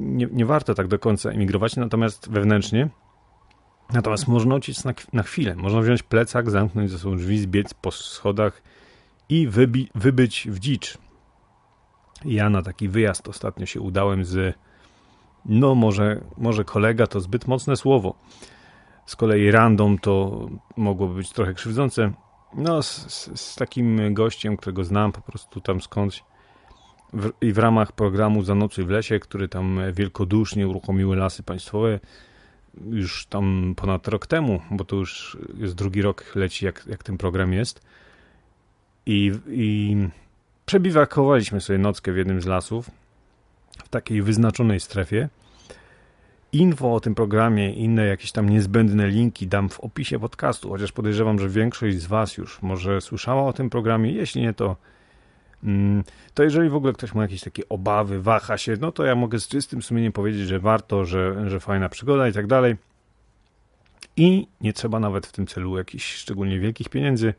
nie, 0.00 0.28
nie 0.32 0.46
warto 0.46 0.74
tak 0.74 0.88
do 0.88 0.98
końca 0.98 1.30
emigrować, 1.30 1.76
natomiast 1.76 2.30
wewnętrznie. 2.30 2.88
Natomiast 3.92 4.28
można 4.28 4.54
uciec 4.54 4.84
na, 4.84 4.94
na 5.12 5.22
chwilę. 5.22 5.54
Można 5.54 5.80
wziąć 5.80 6.02
plecak, 6.02 6.50
zamknąć 6.50 6.90
ze 6.90 6.98
sobą 6.98 7.16
drzwi, 7.16 7.38
zbiec 7.38 7.74
po 7.74 7.90
schodach 7.90 8.62
i 9.28 9.48
wybi, 9.48 9.90
wybyć 9.94 10.48
w 10.50 10.58
dzicz. 10.58 10.98
Ja 12.24 12.50
na 12.50 12.62
taki 12.62 12.88
wyjazd 12.88 13.28
ostatnio 13.28 13.66
się 13.66 13.80
udałem 13.80 14.24
z, 14.24 14.54
no 15.44 15.74
może, 15.74 16.20
może 16.36 16.64
kolega 16.64 17.06
to 17.06 17.20
zbyt 17.20 17.46
mocne 17.46 17.76
słowo, 17.76 18.14
z 19.08 19.16
kolei 19.16 19.50
random 19.50 19.98
to 19.98 20.46
mogłoby 20.76 21.14
być 21.14 21.30
trochę 21.30 21.54
krzywdzące. 21.54 22.12
No, 22.54 22.82
z, 22.82 23.12
z, 23.12 23.40
z 23.40 23.54
takim 23.54 24.14
gościem, 24.14 24.56
którego 24.56 24.84
znam 24.84 25.12
po 25.12 25.20
prostu 25.20 25.60
tam 25.60 25.80
skądś 25.80 26.24
w, 27.12 27.30
i 27.40 27.52
w 27.52 27.58
ramach 27.58 27.92
programu 27.92 28.42
Zanocuj 28.42 28.84
w 28.84 28.90
lesie, 28.90 29.18
który 29.18 29.48
tam 29.48 29.80
wielkodusznie 29.92 30.68
uruchomiły 30.68 31.16
lasy 31.16 31.42
państwowe 31.42 32.00
już 32.90 33.26
tam 33.26 33.74
ponad 33.76 34.08
rok 34.08 34.26
temu, 34.26 34.60
bo 34.70 34.84
to 34.84 34.96
już 34.96 35.38
jest 35.54 35.74
drugi 35.74 36.02
rok 36.02 36.32
leci, 36.34 36.64
jak, 36.64 36.84
jak 36.86 37.02
ten 37.02 37.18
program 37.18 37.52
jest. 37.52 37.80
I, 39.06 39.32
i 39.48 39.96
przebiwakowaliśmy 40.66 41.60
sobie 41.60 41.78
nockę 41.78 42.12
w 42.12 42.16
jednym 42.16 42.42
z 42.42 42.46
lasów 42.46 42.90
w 43.84 43.88
takiej 43.88 44.22
wyznaczonej 44.22 44.80
strefie. 44.80 45.28
Info 46.52 46.94
o 46.94 47.00
tym 47.00 47.14
programie, 47.14 47.72
inne 47.72 48.06
jakieś 48.06 48.32
tam 48.32 48.48
niezbędne 48.48 49.08
linki 49.08 49.46
dam 49.46 49.68
w 49.68 49.80
opisie 49.80 50.18
podcastu, 50.18 50.68
chociaż 50.68 50.92
podejrzewam, 50.92 51.38
że 51.38 51.48
większość 51.48 52.00
z 52.00 52.06
Was 52.06 52.36
już 52.36 52.62
może 52.62 53.00
słyszała 53.00 53.42
o 53.42 53.52
tym 53.52 53.70
programie. 53.70 54.12
Jeśli 54.12 54.42
nie, 54.42 54.54
to, 54.54 54.76
mm, 55.64 56.04
to 56.34 56.42
jeżeli 56.42 56.68
w 56.68 56.74
ogóle 56.74 56.92
ktoś 56.92 57.14
ma 57.14 57.22
jakieś 57.22 57.40
takie 57.40 57.68
obawy, 57.68 58.22
waha 58.22 58.58
się, 58.58 58.76
no 58.80 58.92
to 58.92 59.04
ja 59.04 59.14
mogę 59.14 59.40
z 59.40 59.48
czystym 59.48 59.82
sumieniem 59.82 60.12
powiedzieć, 60.12 60.48
że 60.48 60.60
warto, 60.60 61.04
że, 61.04 61.50
że 61.50 61.60
fajna 61.60 61.88
przygoda 61.88 62.28
i 62.28 62.32
tak 62.32 62.46
dalej. 62.46 62.76
i 64.16 64.46
nie 64.60 64.72
trzeba 64.72 65.00
nawet 65.00 65.26
w 65.26 65.32
tym 65.32 65.46
celu 65.46 65.78
jakichś 65.78 66.14
szczególnie 66.14 66.60
wielkich 66.60 66.88
pieniędzy. 66.88 67.34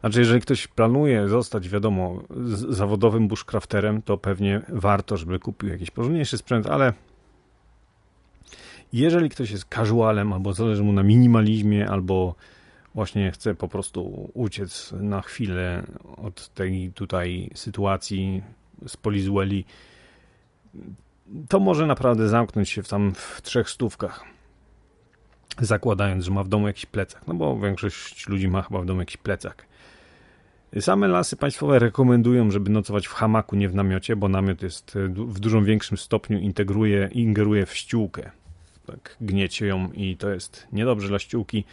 Znaczy, 0.00 0.20
jeżeli 0.20 0.40
ktoś 0.40 0.66
planuje 0.66 1.28
zostać, 1.28 1.68
wiadomo, 1.68 2.22
zawodowym 2.68 3.28
bushcrafterem, 3.28 4.02
to 4.02 4.18
pewnie 4.18 4.62
warto, 4.68 5.16
żeby 5.16 5.38
kupił 5.38 5.68
jakiś 5.68 5.90
porządniejszy 5.90 6.38
sprzęt, 6.38 6.66
ale 6.66 6.92
jeżeli 8.92 9.28
ktoś 9.28 9.50
jest 9.50 9.64
casualem, 9.64 10.32
albo 10.32 10.52
zależy 10.52 10.82
mu 10.82 10.92
na 10.92 11.02
minimalizmie, 11.02 11.88
albo 11.90 12.34
właśnie 12.94 13.30
chce 13.30 13.54
po 13.54 13.68
prostu 13.68 14.30
uciec 14.34 14.92
na 15.00 15.22
chwilę 15.22 15.82
od 16.16 16.48
tej 16.48 16.92
tutaj 16.94 17.50
sytuacji 17.54 18.42
z 18.86 18.96
Polizueli, 18.96 19.64
to 21.48 21.60
może 21.60 21.86
naprawdę 21.86 22.28
zamknąć 22.28 22.70
się 22.70 22.82
w 22.82 22.88
tam 22.88 23.14
w 23.14 23.42
trzech 23.42 23.70
stówkach. 23.70 24.24
Zakładając, 25.58 26.24
że 26.24 26.30
ma 26.30 26.44
w 26.44 26.48
domu 26.48 26.66
jakiś 26.66 26.86
plecak. 26.86 27.22
No 27.26 27.34
bo 27.34 27.58
większość 27.58 28.28
ludzi 28.28 28.48
ma 28.48 28.62
chyba 28.62 28.80
w 28.80 28.86
domu 28.86 29.00
jakiś 29.00 29.16
plecak. 29.16 29.66
Same 30.80 31.08
lasy 31.08 31.36
państwowe 31.36 31.78
rekomendują, 31.78 32.50
żeby 32.50 32.70
nocować 32.70 33.06
w 33.06 33.12
hamaku, 33.12 33.56
nie 33.56 33.68
w 33.68 33.74
namiocie, 33.74 34.16
bo 34.16 34.28
namiot 34.28 34.62
jest 34.62 34.94
w 35.08 35.40
dużo 35.40 35.62
większym 35.62 35.98
stopniu 35.98 36.38
integruje, 36.38 37.08
ingeruje 37.12 37.66
w 37.66 37.74
ściółkę. 37.74 38.30
Tak 38.90 39.16
gniecie 39.20 39.66
ją 39.66 39.92
i 39.92 40.16
to 40.16 40.30
jest 40.30 40.68
niedobrze 40.72 41.08
dla 41.08 41.18
ściółki. 41.18 41.64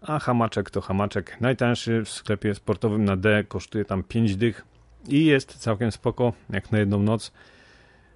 A 0.00 0.18
hamaczek 0.18 0.70
to 0.70 0.80
hamaczek. 0.80 1.36
Najtańszy 1.40 2.04
w 2.04 2.10
sklepie 2.10 2.54
sportowym 2.54 3.04
na 3.04 3.16
D 3.16 3.44
kosztuje 3.44 3.84
tam 3.84 4.02
5 4.02 4.36
dych 4.36 4.64
i 5.08 5.24
jest 5.24 5.58
całkiem 5.58 5.92
spoko, 5.92 6.32
jak 6.50 6.72
na 6.72 6.78
jedną 6.78 7.02
noc. 7.02 7.32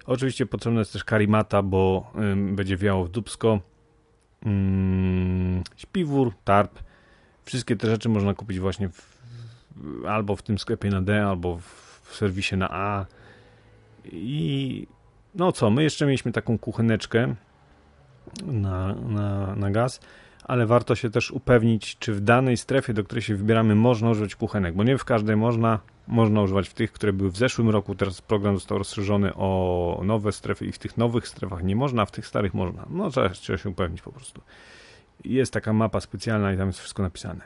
Oczywiście 0.05 0.45
potrzebna 0.45 0.79
jest 0.79 0.93
też 0.93 1.03
karimata, 1.03 1.61
bo 1.61 2.11
będzie 2.35 2.77
wiało 2.77 3.05
w 3.05 3.09
dubsko. 3.09 3.59
Ym, 4.45 5.63
śpiwór, 5.75 6.33
tarp. 6.43 6.79
Wszystkie 7.45 7.75
te 7.75 7.87
rzeczy 7.87 8.09
można 8.09 8.33
kupić 8.33 8.59
właśnie 8.59 8.89
w, 8.89 9.19
albo 10.07 10.35
w 10.35 10.41
tym 10.41 10.59
sklepie 10.59 10.89
na 10.89 11.01
D, 11.01 11.25
albo 11.25 11.57
w, 11.57 12.01
w 12.03 12.15
serwisie 12.15 12.57
na 12.57 12.69
A. 12.71 13.05
I 14.11 14.87
no 15.35 15.51
co, 15.51 15.69
my 15.69 15.83
jeszcze 15.83 16.05
mieliśmy 16.05 16.31
taką 16.31 16.57
kucheneczkę 16.57 17.35
na, 18.45 18.95
na, 18.95 19.55
na 19.55 19.71
gaz 19.71 19.99
ale 20.43 20.65
warto 20.65 20.95
się 20.95 21.09
też 21.09 21.31
upewnić, 21.31 21.97
czy 21.97 22.13
w 22.13 22.21
danej 22.21 22.57
strefie, 22.57 22.93
do 22.93 23.03
której 23.03 23.21
się 23.21 23.35
wybieramy, 23.35 23.75
można 23.75 24.09
używać 24.09 24.35
kuchenek, 24.35 24.75
bo 24.75 24.83
nie 24.83 24.97
w 24.97 25.05
każdej 25.05 25.35
można. 25.35 25.79
Można 26.07 26.41
używać 26.41 26.69
w 26.69 26.73
tych, 26.73 26.91
które 26.91 27.13
były 27.13 27.31
w 27.31 27.37
zeszłym 27.37 27.69
roku. 27.69 27.95
Teraz 27.95 28.21
program 28.21 28.55
został 28.55 28.77
rozszerzony 28.77 29.33
o 29.35 30.01
nowe 30.03 30.31
strefy 30.31 30.65
i 30.65 30.71
w 30.71 30.77
tych 30.77 30.97
nowych 30.97 31.27
strefach 31.27 31.63
nie 31.63 31.75
można, 31.75 32.01
a 32.01 32.05
w 32.05 32.11
tych 32.11 32.27
starych 32.27 32.53
można. 32.53 32.85
No 32.89 33.09
trzeba, 33.09 33.29
trzeba 33.29 33.57
się 33.57 33.69
upewnić 33.69 34.01
po 34.01 34.11
prostu. 34.11 34.41
Jest 35.25 35.53
taka 35.53 35.73
mapa 35.73 36.01
specjalna 36.01 36.53
i 36.53 36.57
tam 36.57 36.67
jest 36.67 36.79
wszystko 36.79 37.03
napisane. 37.03 37.41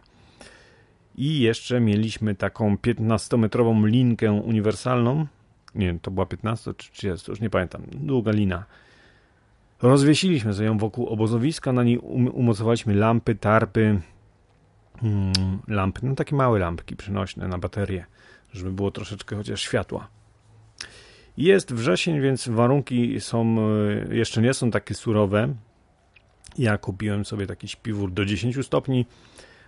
I 1.15 1.39
jeszcze 1.39 1.79
mieliśmy 1.79 2.35
taką 2.35 2.75
15-metrową 2.75 3.85
linkę 3.85 4.31
uniwersalną. 4.31 5.27
Nie 5.75 5.99
to 6.01 6.11
była 6.11 6.25
15 6.25 6.73
czy 6.73 6.91
30, 6.91 7.31
już 7.31 7.41
nie 7.41 7.49
pamiętam. 7.49 7.81
Długa 7.91 8.31
lina 8.31 8.65
Rozwiesiliśmy 9.81 10.65
ją 10.65 10.77
wokół 10.77 11.07
obozowiska, 11.07 11.73
na 11.73 11.83
niej 11.83 11.97
um 11.97 12.27
umocowaliśmy 12.27 12.95
lampy, 12.95 13.35
tarpy, 13.35 14.01
hmm, 14.99 15.33
lampy, 15.67 15.99
no 16.03 16.15
takie 16.15 16.35
małe 16.35 16.59
lampki 16.59 16.95
przenośne 16.95 17.47
na 17.47 17.57
baterie, 17.57 18.05
żeby 18.53 18.71
było 18.71 18.91
troszeczkę 18.91 19.35
chociaż 19.35 19.61
światła. 19.61 20.07
Jest 21.37 21.73
wrzesień, 21.73 22.21
więc 22.21 22.47
warunki 22.47 23.21
są, 23.21 23.57
e, 24.09 24.15
jeszcze 24.15 24.41
nie 24.41 24.53
są 24.53 24.71
takie 24.71 24.93
surowe. 24.93 25.53
Ja 26.57 26.77
kupiłem 26.77 27.25
sobie 27.25 27.47
taki 27.47 27.67
śpiwór 27.67 28.11
do 28.11 28.25
10 28.25 28.65
stopni, 28.65 29.05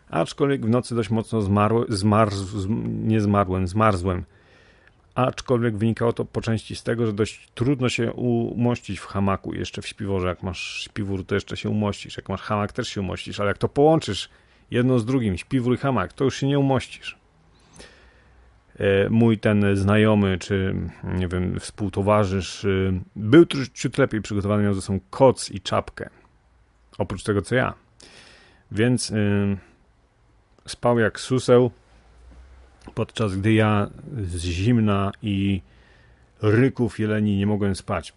aczkolwiek 0.09 0.65
w 0.65 0.69
nocy 0.69 0.95
dość 0.95 1.09
mocno 1.09 1.41
zmarł, 1.41 1.85
zmarz, 1.89 2.33
nie 2.87 3.21
zmarłem, 3.21 3.67
zmarzłem 3.67 4.23
aczkolwiek 5.27 5.77
wynikało 5.77 6.13
to 6.13 6.25
po 6.25 6.41
części 6.41 6.75
z 6.75 6.83
tego, 6.83 7.05
że 7.05 7.13
dość 7.13 7.49
trudno 7.55 7.89
się 7.89 8.13
umościć 8.13 8.99
w 8.99 9.05
hamaku, 9.05 9.53
jeszcze 9.53 9.81
w 9.81 9.87
śpiworze. 9.87 10.27
Jak 10.27 10.43
masz 10.43 10.83
śpiwór, 10.83 11.25
to 11.25 11.35
jeszcze 11.35 11.57
się 11.57 11.69
umościsz. 11.69 12.17
Jak 12.17 12.29
masz 12.29 12.41
hamak, 12.41 12.73
też 12.73 12.87
się 12.87 13.01
umościsz, 13.01 13.39
ale 13.39 13.47
jak 13.47 13.57
to 13.57 13.69
połączysz 13.69 14.29
jedno 14.71 14.99
z 14.99 15.05
drugim, 15.05 15.37
śpiwór 15.37 15.73
i 15.73 15.77
hamak, 15.77 16.13
to 16.13 16.23
już 16.23 16.35
się 16.35 16.47
nie 16.47 16.59
umościsz. 16.59 17.17
E, 18.79 19.09
mój 19.09 19.37
ten 19.37 19.75
znajomy, 19.75 20.37
czy 20.37 20.75
nie 21.03 21.27
wiem, 21.27 21.59
współtowarzysz, 21.59 22.65
e, 22.65 22.99
był 23.15 23.45
ciut 23.73 23.97
lepiej 23.97 24.21
przygotowany, 24.21 24.63
miał 24.63 24.73
ze 24.73 24.81
sobą 24.81 24.99
koc 25.09 25.51
i 25.51 25.61
czapkę. 25.61 26.09
Oprócz 26.97 27.23
tego, 27.23 27.41
co 27.41 27.55
ja. 27.55 27.73
Więc 28.71 29.09
yy, 29.09 29.57
spał 30.67 30.99
jak 30.99 31.19
suseł, 31.19 31.71
podczas 32.89 33.35
gdy 33.35 33.53
ja 33.53 33.89
z 34.21 34.43
zimna 34.43 35.11
i 35.21 35.61
ryków 36.41 36.99
jeleni 36.99 37.37
nie 37.37 37.47
mogłem 37.47 37.75
spać. 37.75 38.13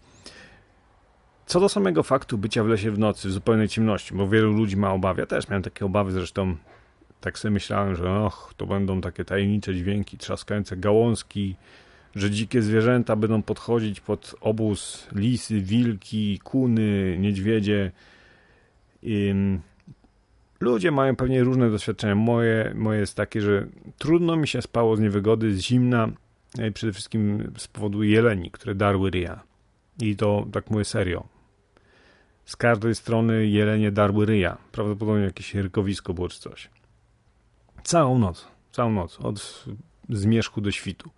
Co 1.45 1.59
do 1.59 1.69
samego 1.69 2.03
faktu 2.03 2.37
bycia 2.37 2.63
w 2.63 2.67
lesie 2.67 2.91
w 2.91 2.99
nocy, 2.99 3.27
w 3.27 3.31
zupełnej 3.31 3.67
ciemności, 3.67 4.13
bo 4.13 4.27
wielu 4.27 4.53
ludzi 4.53 4.77
ma 4.77 4.91
obawy, 4.91 5.21
ja 5.21 5.25
też 5.25 5.49
miałem 5.49 5.63
takie 5.63 5.85
obawy, 5.85 6.11
zresztą 6.11 6.55
tak 7.21 7.39
sobie 7.39 7.51
myślałem, 7.51 7.95
że 7.95 8.19
och, 8.19 8.53
to 8.57 8.65
będą 8.65 9.01
takie 9.01 9.25
tajemnicze 9.25 9.75
dźwięki, 9.75 10.17
trzaskające 10.17 10.77
gałązki, 10.77 11.55
że 12.15 12.31
dzikie 12.31 12.61
zwierzęta 12.61 13.15
będą 13.15 13.41
podchodzić 13.41 13.99
pod 13.99 14.35
obóz 14.41 15.07
lisy, 15.15 15.61
wilki, 15.61 16.39
kuny, 16.39 17.17
niedźwiedzie. 17.19 17.91
I 19.03 19.33
Ludzie 20.63 20.91
mają 20.91 21.15
pewnie 21.15 21.43
różne 21.43 21.69
doświadczenia. 21.69 22.15
Moje, 22.15 22.73
moje 22.75 22.99
jest 22.99 23.15
takie, 23.15 23.41
że 23.41 23.67
trudno 23.97 24.35
mi 24.35 24.47
się 24.47 24.61
spało 24.61 24.95
z 24.95 24.99
niewygody, 24.99 25.53
z 25.53 25.59
zimna 25.59 26.09
i 26.67 26.71
przede 26.71 26.93
wszystkim 26.93 27.51
z 27.57 27.67
powodu 27.67 28.03
jeleni, 28.03 28.51
które 28.51 28.75
darły 28.75 29.09
ryja. 29.09 29.43
I 30.01 30.15
to 30.15 30.47
tak 30.51 30.71
mówię 30.71 30.85
serio. 30.85 31.23
Z 32.45 32.55
każdej 32.55 32.95
strony 32.95 33.47
jelenie 33.47 33.91
darły 33.91 34.25
ryja. 34.25 34.57
Prawdopodobnie 34.71 35.23
jakieś 35.23 35.55
rykowisko 35.55 36.13
było 36.13 36.29
czy 36.29 36.39
coś. 36.39 36.69
Całą 37.83 38.19
noc. 38.19 38.47
Całą 38.71 38.91
noc. 38.91 39.19
Od 39.19 39.65
zmierzchu 40.09 40.61
do 40.61 40.71
świtu. 40.71 41.09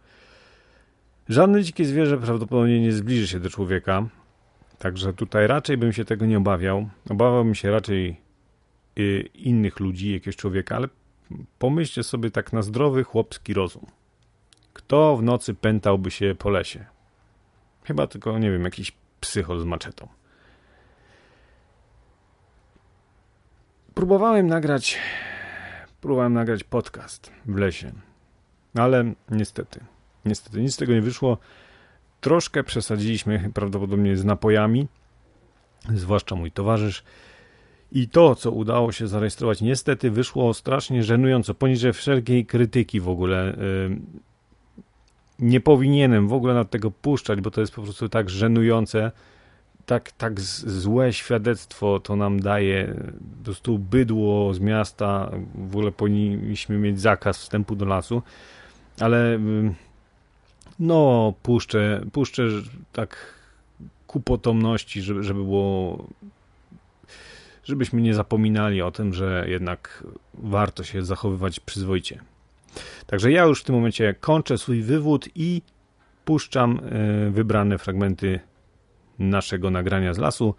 Żadne 1.29 1.63
dzikie 1.63 1.85
zwierzę 1.85 2.17
prawdopodobnie 2.17 2.81
nie 2.81 2.91
zbliży 2.91 3.27
się 3.27 3.39
do 3.39 3.49
człowieka. 3.49 4.07
Także 4.79 5.13
tutaj 5.13 5.47
raczej 5.47 5.77
bym 5.77 5.93
się 5.93 6.05
tego 6.05 6.25
nie 6.25 6.37
obawiał. 6.37 6.89
Obawiałbym 7.09 7.55
się 7.55 7.71
raczej 7.71 8.24
innych 9.33 9.79
ludzi, 9.79 10.13
jakiegoś 10.13 10.35
człowieka, 10.35 10.75
ale 10.75 10.87
pomyślcie 11.59 12.03
sobie 12.03 12.31
tak 12.31 12.53
na 12.53 12.61
zdrowy 12.61 13.03
chłopski 13.03 13.53
rozum. 13.53 13.85
Kto 14.73 15.17
w 15.17 15.23
nocy 15.23 15.53
pętałby 15.53 16.11
się 16.11 16.35
po 16.39 16.49
lesie? 16.49 16.85
Chyba 17.83 18.07
tylko, 18.07 18.39
nie 18.39 18.51
wiem, 18.51 18.63
jakiś 18.63 18.91
psychol 19.21 19.59
z 19.61 19.65
maczetą. 19.65 20.07
Próbowałem 23.93 24.47
nagrać 24.47 24.99
próbowałem 26.05 26.33
nagrać 26.33 26.63
podcast 26.63 27.31
w 27.45 27.57
lesie, 27.57 27.91
ale 28.75 29.13
niestety, 29.29 29.79
niestety 30.25 30.61
nic 30.61 30.73
z 30.73 30.77
tego 30.77 30.93
nie 30.93 31.01
wyszło. 31.01 31.37
Troszkę 32.21 32.63
przesadziliśmy 32.63 33.51
prawdopodobnie 33.53 34.17
z 34.17 34.25
napojami, 34.25 34.87
zwłaszcza 35.89 36.35
mój 36.35 36.51
towarzysz. 36.51 37.03
I 37.91 38.07
to, 38.07 38.35
co 38.35 38.51
udało 38.51 38.91
się 38.91 39.07
zarejestrować, 39.07 39.61
niestety 39.61 40.11
wyszło 40.11 40.53
strasznie 40.53 41.03
żenująco, 41.03 41.53
poniżej 41.53 41.93
wszelkiej 41.93 42.45
krytyki 42.45 42.99
w 42.99 43.09
ogóle. 43.09 43.57
Nie 45.39 45.59
powinienem 45.59 46.27
w 46.27 46.33
ogóle 46.33 46.53
na 46.53 46.65
tego 46.65 46.91
puszczać, 46.91 47.41
bo 47.41 47.51
to 47.51 47.61
jest 47.61 47.73
po 47.75 47.81
prostu 47.81 48.09
tak 48.09 48.29
żenujące. 48.29 49.11
Tak, 49.85 50.11
tak 50.11 50.41
złe 50.41 51.13
świadectwo 51.13 51.99
to 51.99 52.15
nam 52.15 52.39
daje. 52.39 52.95
Po 53.37 53.43
prostu 53.43 53.79
bydło 53.79 54.53
z 54.53 54.59
miasta. 54.59 55.31
W 55.55 55.75
ogóle 55.75 55.91
powinniśmy 55.91 56.77
mieć 56.77 57.01
zakaz 57.01 57.37
wstępu 57.37 57.75
do 57.75 57.85
lasu. 57.85 58.21
Ale 58.99 59.39
no, 60.79 61.33
puszczę, 61.43 62.01
puszczę 62.11 62.43
tak 62.93 63.35
ku 64.07 64.19
potomności, 64.19 65.01
żeby, 65.01 65.23
żeby 65.23 65.43
było 65.43 66.05
żebyśmy 67.65 68.01
nie 68.01 68.13
zapominali 68.13 68.81
o 68.81 68.91
tym, 68.91 69.13
że 69.13 69.45
jednak 69.47 70.03
warto 70.33 70.83
się 70.83 71.05
zachowywać 71.05 71.59
przyzwoicie. 71.59 72.19
Także 73.07 73.31
ja 73.31 73.43
już 73.43 73.61
w 73.61 73.63
tym 73.63 73.75
momencie 73.75 74.15
kończę 74.19 74.57
swój 74.57 74.81
wywód 74.81 75.29
i 75.35 75.61
puszczam 76.25 76.79
e, 76.79 77.29
wybrane 77.29 77.77
fragmenty 77.77 78.39
naszego 79.19 79.69
nagrania 79.69 80.13
z 80.13 80.17
lasu, 80.17 80.55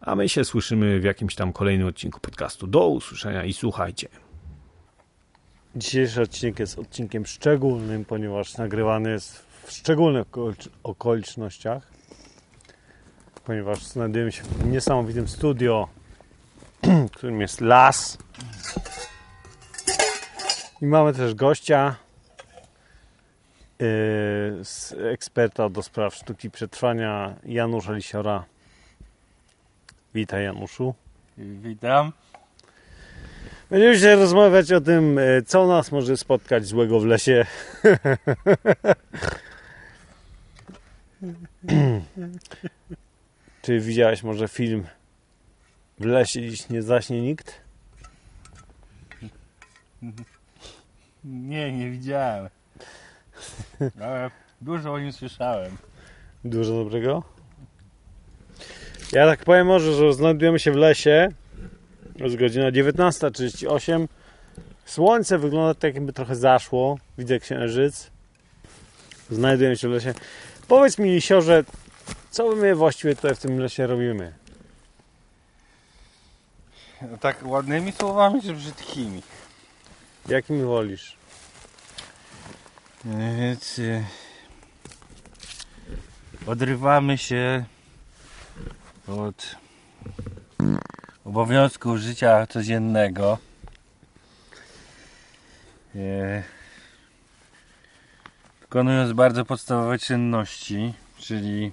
a 0.00 0.16
my 0.16 0.28
się 0.28 0.44
słyszymy 0.44 1.00
w 1.00 1.04
jakimś 1.04 1.34
tam 1.34 1.52
kolejnym 1.52 1.88
odcinku 1.88 2.20
podcastu. 2.20 2.66
Do 2.66 2.88
usłyszenia 2.88 3.44
i 3.44 3.52
słuchajcie. 3.52 4.08
Dzisiejszy 5.76 6.22
odcinek 6.22 6.58
jest 6.58 6.78
odcinkiem 6.78 7.26
szczególnym, 7.26 8.04
ponieważ 8.04 8.56
nagrywany 8.56 9.10
jest 9.10 9.46
w 9.64 9.72
szczególnych 9.72 10.26
okolicznościach, 10.82 11.92
ponieważ 13.44 13.82
znajdujemy 13.84 14.32
się 14.32 14.42
w 14.42 14.66
niesamowitym 14.66 15.28
studio 15.28 15.88
którym 17.12 17.40
jest 17.40 17.60
las. 17.60 18.18
I 20.82 20.86
mamy 20.86 21.12
też 21.12 21.34
gościa, 21.34 21.96
yy, 23.78 23.86
z 24.64 24.94
eksperta 25.12 25.68
do 25.68 25.82
spraw 25.82 26.14
sztuki 26.14 26.50
przetrwania, 26.50 27.34
Janusza 27.44 27.92
Lisiora. 27.92 28.44
Witaj 30.14 30.44
Januszu. 30.44 30.94
Witam. 31.38 32.12
Będziemy 33.70 33.98
się 33.98 34.16
rozmawiać 34.16 34.72
o 34.72 34.80
tym, 34.80 35.18
e, 35.18 35.42
co 35.42 35.66
nas 35.66 35.92
może 35.92 36.16
spotkać 36.16 36.66
złego 36.66 37.00
w 37.00 37.04
lesie. 37.04 37.46
Czy 43.62 43.80
widziałeś 43.80 44.22
może 44.22 44.48
film 44.48 44.84
W 46.02 46.04
lesie 46.04 46.40
dziś 46.40 46.68
nie 46.68 46.82
zaśnie 46.82 47.22
nikt? 47.22 47.60
Nie, 51.24 51.72
nie 51.72 51.90
widziałem. 51.90 52.48
Ale 54.00 54.30
dużo 54.60 54.92
o 54.92 54.98
nim 54.98 55.12
słyszałem. 55.12 55.76
Dużo 56.44 56.72
dobrego. 56.72 57.22
Ja 59.12 59.26
tak 59.26 59.44
powiem 59.44 59.66
może, 59.66 59.94
że 59.94 60.14
znajdujemy 60.14 60.58
się 60.58 60.72
w 60.72 60.76
lesie. 60.76 61.28
Jest 62.16 62.36
godzina 62.36 62.70
19.38. 62.70 64.08
Słońce 64.84 65.38
wygląda 65.38 65.74
tak 65.74 65.94
jakby 65.94 66.12
trochę 66.12 66.36
zaszło. 66.36 66.98
Widzę 67.18 67.38
księżyc. 67.38 68.10
Znajdujemy 69.30 69.76
się 69.76 69.88
w 69.88 69.92
lesie. 69.92 70.14
Powiedz 70.68 70.98
mi, 70.98 71.10
Lisiorze, 71.10 71.64
co 72.30 72.56
my 72.56 72.74
właściwie 72.74 73.16
tutaj 73.16 73.34
w 73.34 73.38
tym 73.38 73.58
lesie 73.58 73.86
robimy? 73.86 74.41
Tak 77.20 77.46
ładnymi 77.46 77.92
słowami 77.92 78.42
czy 78.42 78.54
brzydkimi? 78.54 79.22
Jakimi 80.28 80.62
wolisz? 80.62 81.16
Więc 83.04 83.78
e, 83.78 84.04
odrywamy 86.46 87.18
się 87.18 87.64
od 89.08 89.56
obowiązków 91.24 91.98
życia 91.98 92.46
codziennego. 92.46 93.38
E, 95.94 96.42
Wykonując 98.72 99.12
bardzo 99.12 99.44
podstawowe 99.44 99.98
czynności, 99.98 100.94
czyli 101.18 101.72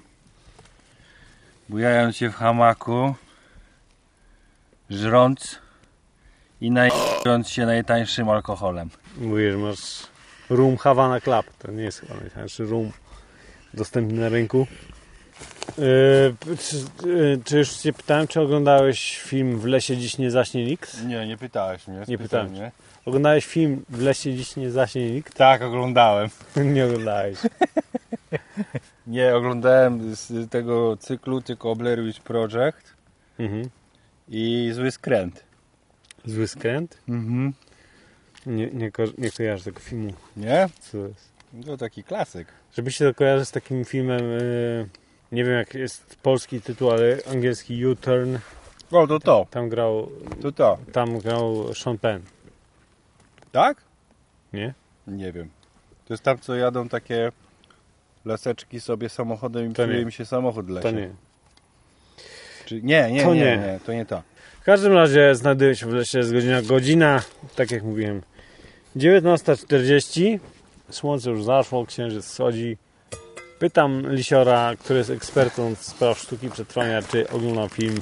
bujając 1.69 2.15
się 2.15 2.29
w 2.29 2.35
hamaku, 2.35 3.15
żrąc 4.89 5.59
i 6.61 6.71
najeżdżąc 6.71 7.49
się 7.49 7.65
najtańszym 7.65 8.29
alkoholem. 8.29 8.89
Mówisz, 9.17 9.55
masz 9.55 10.07
rum 10.49 10.77
Havana 10.77 11.21
Club. 11.21 11.45
To 11.59 11.71
nie 11.71 11.83
jest 11.83 11.99
chyba 11.99 12.15
najtańszy 12.15 12.63
rum 12.63 12.91
dostępny 13.73 14.19
na 14.19 14.29
rynku. 14.29 14.67
Yy, 15.77 16.57
czy, 16.57 17.07
yy, 17.07 17.39
czy 17.45 17.57
już 17.57 17.69
Cię 17.69 17.93
pytałem, 17.93 18.27
czy 18.27 18.41
oglądałeś 18.41 19.19
film 19.19 19.59
W 19.59 19.65
lesie 19.65 19.97
dziś 19.97 20.17
nie 20.17 20.31
zaśnie 20.31 20.65
nikt? 20.65 21.05
Nie, 21.05 21.27
nie 21.27 21.37
pytałeś 21.37 21.87
mnie. 21.87 22.03
Nie 22.07 22.17
pytałem 22.17 22.47
specjalnie. 22.47 22.71
Oglądałeś 23.05 23.45
film 23.45 23.85
W 23.89 24.01
lesie 24.01 24.33
dziś 24.35 24.55
nie 24.55 24.71
zaśnie 24.71 25.11
nikt? 25.11 25.33
Tak, 25.37 25.61
oglądałem. 25.61 26.29
nie 26.75 26.85
oglądałeś. 26.85 27.37
Nie, 29.07 29.35
oglądałem 29.35 30.15
z 30.15 30.49
tego 30.49 30.97
cyklu 30.97 31.41
tylko 31.41 31.75
Blair 31.75 32.03
Witch 32.03 32.21
Project 32.21 32.93
Mhm. 33.39 33.69
I 34.29 34.69
Zły 34.73 34.91
Skręt. 34.91 35.43
Zły 36.25 36.47
skręt? 36.47 36.97
Mhm. 37.09 37.53
Nie, 38.45 38.67
nie, 38.67 38.91
ko- 38.91 39.03
nie 39.17 39.31
kojarzę 39.31 39.63
tego 39.63 39.79
filmu. 39.79 40.13
Nie? 40.37 40.69
Co 40.79 40.91
to 40.91 41.07
jest? 41.07 41.29
To 41.65 41.77
taki 41.77 42.03
klasyk. 42.03 42.47
Żeby 42.73 42.91
się 42.91 43.05
to 43.05 43.13
kojarzy 43.13 43.45
z 43.45 43.51
takim 43.51 43.85
filmem, 43.85 44.19
yy, 44.31 44.89
nie 45.31 45.43
wiem 45.43 45.53
jak 45.53 45.73
jest 45.73 46.15
polski 46.15 46.61
tytuł, 46.61 46.91
ale 46.91 47.17
angielski 47.31 47.85
U-Turn. 47.85 48.37
O, 48.91 49.07
to 49.07 49.19
to. 49.19 49.47
Tam 49.51 49.69
grał, 49.69 50.09
To 50.41 50.51
to. 50.51 50.77
tam 50.93 51.19
grał 51.19 51.73
Sean 51.73 51.97
Penn. 51.97 52.21
Tak? 53.51 53.81
Nie? 54.53 54.73
Nie 55.07 55.31
wiem. 55.31 55.49
To 56.05 56.13
jest 56.13 56.23
tam, 56.23 56.39
co 56.39 56.55
jadą 56.55 56.89
takie 56.89 57.31
laseczki 58.25 58.79
sobie 58.79 59.09
samochodem 59.09 59.71
i 59.71 59.73
psuje 59.73 60.01
im 60.01 60.11
się 60.11 60.25
samochód 60.25 60.69
lesie. 60.69 60.89
To 60.89 60.91
nie. 60.95 61.09
Czy... 62.69 62.81
Nie, 62.81 63.11
nie, 63.11 63.23
To 63.23 63.33
nie, 63.33 63.41
nie. 63.41 63.57
nie, 63.57 63.79
to 63.85 63.93
nie 63.93 64.05
to. 64.05 64.21
W 64.61 64.63
każdym 64.63 64.93
razie 64.93 65.35
znajduję 65.35 65.75
się 65.75 65.85
w 65.85 65.93
lesie, 65.93 66.17
jest 66.17 66.33
godzina, 66.33 66.61
godzina, 66.61 67.21
tak 67.55 67.71
jak 67.71 67.83
mówiłem, 67.83 68.21
19.40. 68.95 70.39
Słońce 70.89 71.29
już 71.29 71.43
zaszło, 71.43 71.85
księżyc 71.85 72.25
schodzi. 72.25 72.77
Pytam 73.59 74.13
Lisiora, 74.13 74.73
który 74.79 74.99
jest 74.99 75.09
ekspertą 75.09 75.75
z 75.75 75.79
spraw 75.79 76.19
sztuki 76.19 76.49
przetrwania, 76.49 77.01
czy 77.01 77.29
oglądał 77.29 77.69
film 77.69 77.95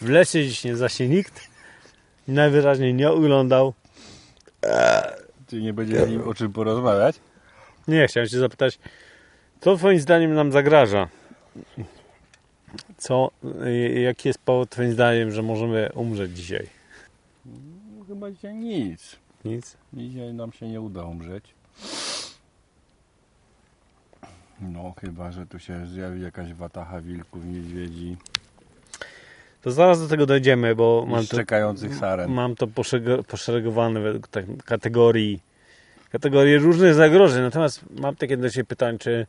W 0.00 0.08
lesie 0.08 0.44
dziś 0.44 0.64
nie 0.64 0.76
zaśnie 0.76 1.08
nikt. 1.08 1.40
Najwyraźniej 2.28 2.94
nie 2.94 3.10
oglądał. 3.10 3.74
Czy 5.48 5.62
nie 5.62 5.72
będzie 5.72 6.06
z 6.06 6.08
nim 6.08 6.28
o 6.28 6.34
czym 6.34 6.52
porozmawiać? 6.52 7.16
Nie, 7.88 8.06
chciałem 8.06 8.28
się 8.28 8.38
zapytać, 8.38 8.78
co 9.60 9.76
twoim 9.76 10.00
zdaniem 10.00 10.34
nam 10.34 10.52
zagraża? 10.52 11.08
Co, 12.98 13.30
y, 13.66 14.00
jaki 14.00 14.28
jest 14.28 14.38
powód 14.38 14.70
twoim 14.70 14.92
zdaniem, 14.92 15.30
że 15.30 15.42
możemy 15.42 15.90
umrzeć 15.94 16.32
dzisiaj? 16.32 16.66
No, 17.46 18.04
chyba 18.08 18.30
dzisiaj 18.30 18.54
nic. 18.54 19.16
Nic? 19.44 19.76
Dzisiaj 19.92 20.34
nam 20.34 20.52
się 20.52 20.68
nie 20.68 20.80
uda 20.80 21.04
umrzeć. 21.04 21.44
No, 24.60 24.94
chyba, 25.00 25.32
że 25.32 25.46
tu 25.46 25.58
się 25.58 25.86
zjawi 25.86 26.22
jakaś 26.22 26.52
watacha 26.54 27.00
wilków, 27.00 27.44
niedźwiedzi 27.44 28.16
To 29.62 29.70
zaraz 29.70 30.00
do 30.00 30.08
tego 30.08 30.26
dojdziemy, 30.26 30.74
bo 30.74 31.06
mam 31.08 31.20
to, 31.20 31.26
szczekających 31.26 31.94
saren. 31.94 32.30
mam 32.30 32.54
to 32.54 32.66
poszeregowane 33.28 34.00
według 34.00 34.28
tak, 34.28 34.44
kategorii, 34.64 35.40
kategorii 36.10 36.58
różnych 36.58 36.94
zagrożeń. 36.94 37.42
Natomiast 37.42 37.80
mam 38.00 38.16
takie 38.16 38.36
do 38.36 38.50
Ciebie 38.50 38.64
pytanie, 38.64 38.98
czy, 38.98 39.26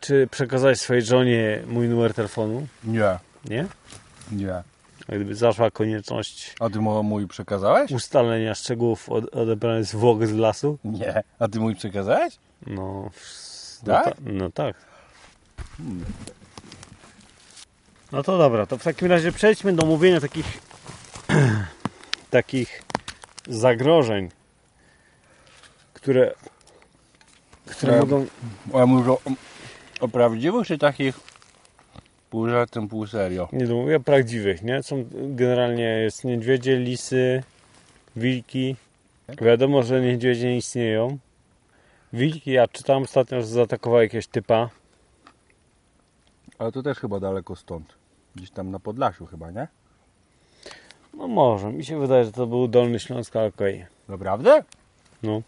czy 0.00 0.28
przekazałeś 0.30 0.80
swojej 0.80 1.02
żonie 1.02 1.62
mój 1.66 1.88
numer 1.88 2.14
telefonu? 2.14 2.66
Nie, 2.84 3.18
Nie? 3.44 3.66
nie. 4.32 4.54
A 5.08 5.14
gdyby 5.14 5.34
zaszła 5.34 5.70
konieczność 5.70 6.54
A 6.60 6.70
ty 6.70 6.78
mu- 6.80 7.02
mój 7.02 7.26
przekazałeś? 7.28 7.90
ustalenia 7.92 8.54
szczegółów 8.54 9.08
od, 9.08 9.34
odebranych 9.34 9.84
zwłok 9.84 10.26
z 10.26 10.32
lasu? 10.32 10.78
Nie. 10.84 11.22
A 11.38 11.48
ty 11.48 11.60
mój 11.60 11.74
przekazałeś? 11.76 12.34
No, 12.66 13.10
w- 13.12 13.80
Tak? 13.86 14.04
No, 14.06 14.10
ta, 14.14 14.16
no 14.32 14.50
tak. 14.50 14.76
No 18.12 18.22
to 18.22 18.38
dobra, 18.38 18.66
to 18.66 18.78
w 18.78 18.82
takim 18.82 19.08
razie 19.08 19.32
przejdźmy 19.32 19.72
do 19.72 19.86
mówienia 19.86 20.20
takich 20.20 20.46
takich 22.30 22.82
zagrożeń, 23.48 24.28
które 25.94 26.34
które 27.66 27.94
E, 27.96 28.00
mogą 28.00 28.26
A 28.74 28.86
mówię 28.86 29.14
o, 30.00 30.04
o 30.04 30.08
prawdziwych 30.08 30.66
czy 30.66 30.78
takich 30.78 31.20
pół 32.30 32.48
żartem, 32.48 32.88
pół 32.88 33.06
serio? 33.06 33.48
nie 33.52 33.66
no, 33.66 33.74
mówię 33.74 34.00
prawdziwych, 34.00 34.62
nie? 34.62 34.82
Są 34.82 35.04
generalnie 35.12 35.84
jest 35.84 36.24
niedźwiedzie, 36.24 36.76
lisy, 36.76 37.42
wilki. 38.16 38.76
Wiadomo, 39.42 39.82
że 39.82 40.00
niedźwiedzie 40.00 40.48
nie 40.48 40.56
istnieją. 40.56 41.18
Wilki, 42.12 42.50
ja 42.52 42.68
czytałem 42.68 43.02
ostatnio, 43.02 43.40
że 43.40 43.46
zaatakowały 43.46 44.02
jakiegoś 44.02 44.26
typa. 44.26 44.70
Ale 46.58 46.72
to 46.72 46.82
też 46.82 46.98
chyba 46.98 47.20
daleko 47.20 47.56
stąd. 47.56 47.94
Gdzieś 48.36 48.50
tam 48.50 48.70
na 48.70 48.78
Podlasiu 48.78 49.26
chyba, 49.26 49.50
nie? 49.50 49.68
No 51.14 51.28
może, 51.28 51.72
mi 51.72 51.84
się 51.84 51.98
wydaje, 51.98 52.24
że 52.24 52.32
to 52.32 52.46
był 52.46 52.68
Dolny 52.68 53.00
Śląsk, 53.00 53.36
ale 53.36 53.46
okej. 53.46 53.86
Naprawdę? 54.08 54.64
No. 55.22 55.42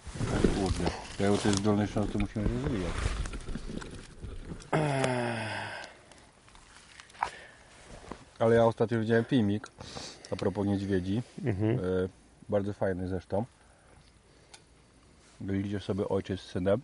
Kurde. 0.55 0.85
Jak 1.21 1.43
to 1.43 1.49
jest 1.49 1.63
Dolny 1.63 1.87
Śląsk, 1.87 2.13
to 2.13 2.19
musimy 2.19 2.49
się 2.49 2.55
rozwijać. 2.55 2.93
Ale 8.39 8.55
ja 8.55 8.65
ostatnio 8.67 9.01
widziałem 9.01 9.25
filmik 9.25 9.67
a 10.31 10.37
propos 10.37 10.67
niedźwiedzi. 10.67 11.23
Mhm. 11.45 11.79
E, 11.79 11.81
bardzo 12.49 12.73
fajny 12.73 13.09
zresztą. 13.09 13.45
Idzie 15.65 15.81
sobie 15.81 16.09
ojciec 16.09 16.41
z 16.41 16.45
synem. 16.47 16.81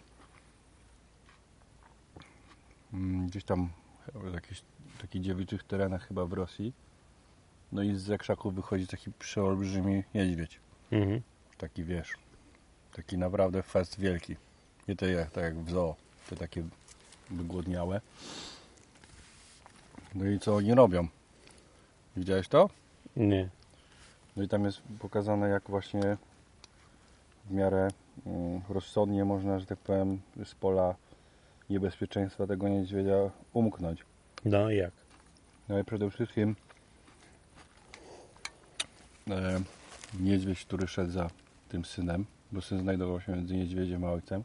Mm, 2.92 3.26
Gdzieś 3.26 3.44
tam 3.44 3.68
w 4.14 4.34
jakichś 4.34 4.62
takich 5.00 5.22
dziewiczych 5.22 5.64
terenach 5.64 6.08
chyba 6.08 6.24
w 6.26 6.32
Rosji. 6.32 6.72
No 7.72 7.82
i 7.82 7.96
z 7.96 8.20
krzaków 8.20 8.54
wychodzi 8.54 8.86
taki 8.86 9.12
przeolbrzymi 9.12 10.04
niedźwiedź. 10.14 10.60
Mhm. 10.92 11.20
Taki 11.58 11.84
wiesz, 11.84 12.12
taki 12.92 13.18
naprawdę 13.18 13.62
fest 13.62 14.00
wielki. 14.00 14.36
Nie 14.88 14.96
te 14.96 15.10
jak, 15.10 15.30
tak 15.30 15.44
jak 15.44 15.58
w 15.58 15.70
zoo, 15.70 15.96
te 16.30 16.36
takie 16.36 16.62
wygłodniałe. 17.30 18.00
No 20.14 20.26
i 20.26 20.38
co 20.38 20.56
oni 20.56 20.74
robią? 20.74 21.08
Widziałeś 22.16 22.48
to? 22.48 22.70
Nie. 23.16 23.48
No 24.36 24.42
i 24.42 24.48
tam 24.48 24.64
jest 24.64 24.82
pokazane, 24.98 25.48
jak 25.48 25.70
właśnie 25.70 26.16
w 27.44 27.50
miarę 27.50 27.88
mm, 28.26 28.60
rozsądnie 28.68 29.24
można, 29.24 29.58
że 29.58 29.66
tak 29.66 29.78
powiem, 29.78 30.20
z 30.44 30.54
pola 30.54 30.94
niebezpieczeństwa 31.70 32.46
tego 32.46 32.68
niedźwiedzia 32.68 33.30
umknąć. 33.52 34.04
No 34.44 34.70
i 34.70 34.76
jak? 34.76 34.92
No 35.68 35.78
i 35.78 35.84
przede 35.84 36.10
wszystkim 36.10 36.56
e, 39.30 39.60
niedźwiedź, 40.20 40.64
który 40.64 40.88
szedł 40.88 41.10
za 41.10 41.30
tym 41.68 41.84
synem, 41.84 42.24
bo 42.52 42.60
syn 42.60 42.80
znajdował 42.80 43.20
się 43.20 43.32
między 43.32 43.56
niedźwiedziem 43.56 44.04
a 44.04 44.10
ojcem. 44.10 44.44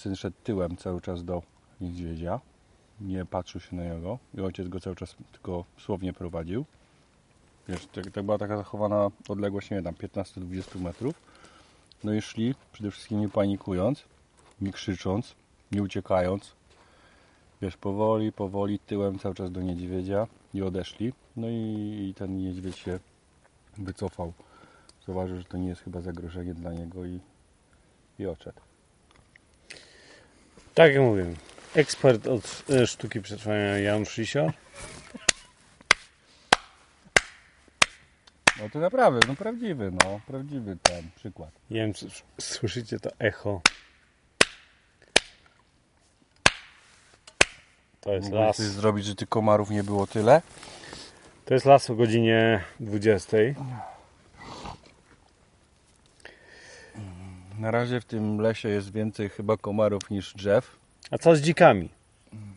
Syn 0.00 0.16
szedł 0.16 0.36
tyłem 0.44 0.76
cały 0.76 1.00
czas 1.00 1.24
do 1.24 1.42
niedźwiedzia, 1.80 2.40
nie 3.00 3.24
patrzył 3.24 3.60
się 3.60 3.76
na 3.76 3.84
niego 3.84 4.18
i 4.34 4.40
ojciec 4.40 4.68
go 4.68 4.80
cały 4.80 4.96
czas 4.96 5.16
tylko 5.32 5.64
słownie 5.78 6.12
prowadził. 6.12 6.64
Wiesz, 7.68 7.86
tak, 7.86 8.10
tak 8.10 8.24
była 8.24 8.38
taka 8.38 8.56
zachowana 8.56 9.10
odległość, 9.28 9.70
nie 9.70 9.74
wiem, 9.74 9.84
tam 9.84 9.94
15-20 9.94 10.80
metrów. 10.80 11.14
No 12.04 12.12
i 12.12 12.22
szli, 12.22 12.54
przede 12.72 12.90
wszystkim 12.90 13.20
nie 13.20 13.28
panikując, 13.28 14.04
nie 14.60 14.72
krzycząc, 14.72 15.34
nie 15.72 15.82
uciekając, 15.82 16.52
Wiesz, 17.62 17.76
powoli, 17.76 18.32
powoli, 18.32 18.78
tyłem 18.78 19.18
cały 19.18 19.34
czas 19.34 19.52
do 19.52 19.62
niedźwiedzia 19.62 20.26
i 20.54 20.62
odeszli. 20.62 21.12
No 21.36 21.48
i, 21.48 22.08
i 22.10 22.14
ten 22.14 22.38
niedźwiedź 22.38 22.78
się 22.78 22.98
wycofał. 23.78 24.32
Zauważył, 25.06 25.36
że 25.36 25.44
to 25.44 25.58
nie 25.58 25.68
jest 25.68 25.82
chyba 25.82 26.00
zagrożenie 26.00 26.54
dla 26.54 26.72
niego 26.72 27.06
i, 27.06 27.20
i 28.18 28.26
odszedł. 28.26 28.69
Tak 30.80 30.92
jak 30.92 31.02
mówię, 31.02 31.26
ekspert 31.74 32.26
od 32.26 32.62
e, 32.70 32.86
sztuki 32.86 33.20
przetrwania 33.20 33.78
Janusz 33.78 34.18
Lisior. 34.18 34.52
No 38.60 38.70
to 38.72 38.78
naprawdę, 38.78 39.20
no 39.28 39.34
prawdziwy, 39.36 39.90
no, 39.90 40.20
prawdziwy 40.26 40.76
ten 40.82 41.10
przykład. 41.16 41.50
Nie 41.70 41.80
wiem, 41.80 41.92
czy 41.92 42.06
słyszycie 42.38 43.00
to 43.00 43.10
echo. 43.18 43.60
To 48.00 48.12
jest 48.12 48.24
Mógłbyś 48.24 48.46
las. 48.46 48.56
coś 48.56 48.66
zrobić, 48.66 49.06
że 49.06 49.14
tych 49.14 49.28
komarów 49.28 49.70
nie 49.70 49.84
było 49.84 50.06
tyle? 50.06 50.42
To 51.44 51.54
jest 51.54 51.66
las 51.66 51.90
o 51.90 51.94
godzinie 51.94 52.64
20. 52.80 53.36
Na 57.60 57.70
razie 57.70 58.00
w 58.00 58.04
tym 58.04 58.40
lesie 58.40 58.68
jest 58.68 58.92
więcej 58.92 59.28
chyba 59.28 59.56
komarów 59.56 60.10
niż 60.10 60.34
drzew. 60.34 60.78
A 61.10 61.18
co 61.18 61.36
z 61.36 61.40
dzikami? 61.40 61.88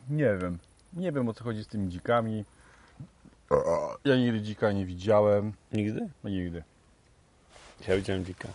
Nie 0.09 0.37
wiem. 0.41 0.59
Nie 0.93 1.11
wiem 1.11 1.29
o 1.29 1.33
co 1.33 1.43
chodzi 1.43 1.63
z 1.63 1.67
tymi 1.67 1.89
dzikami. 1.89 2.45
Ja 4.05 4.15
nigdy 4.15 4.41
dzika 4.41 4.71
nie 4.71 4.85
widziałem. 4.85 5.53
Nigdy? 5.71 6.09
No 6.23 6.29
nigdy. 6.29 6.63
Ja 7.87 7.95
widziałem 7.95 8.25
dzika. 8.25 8.47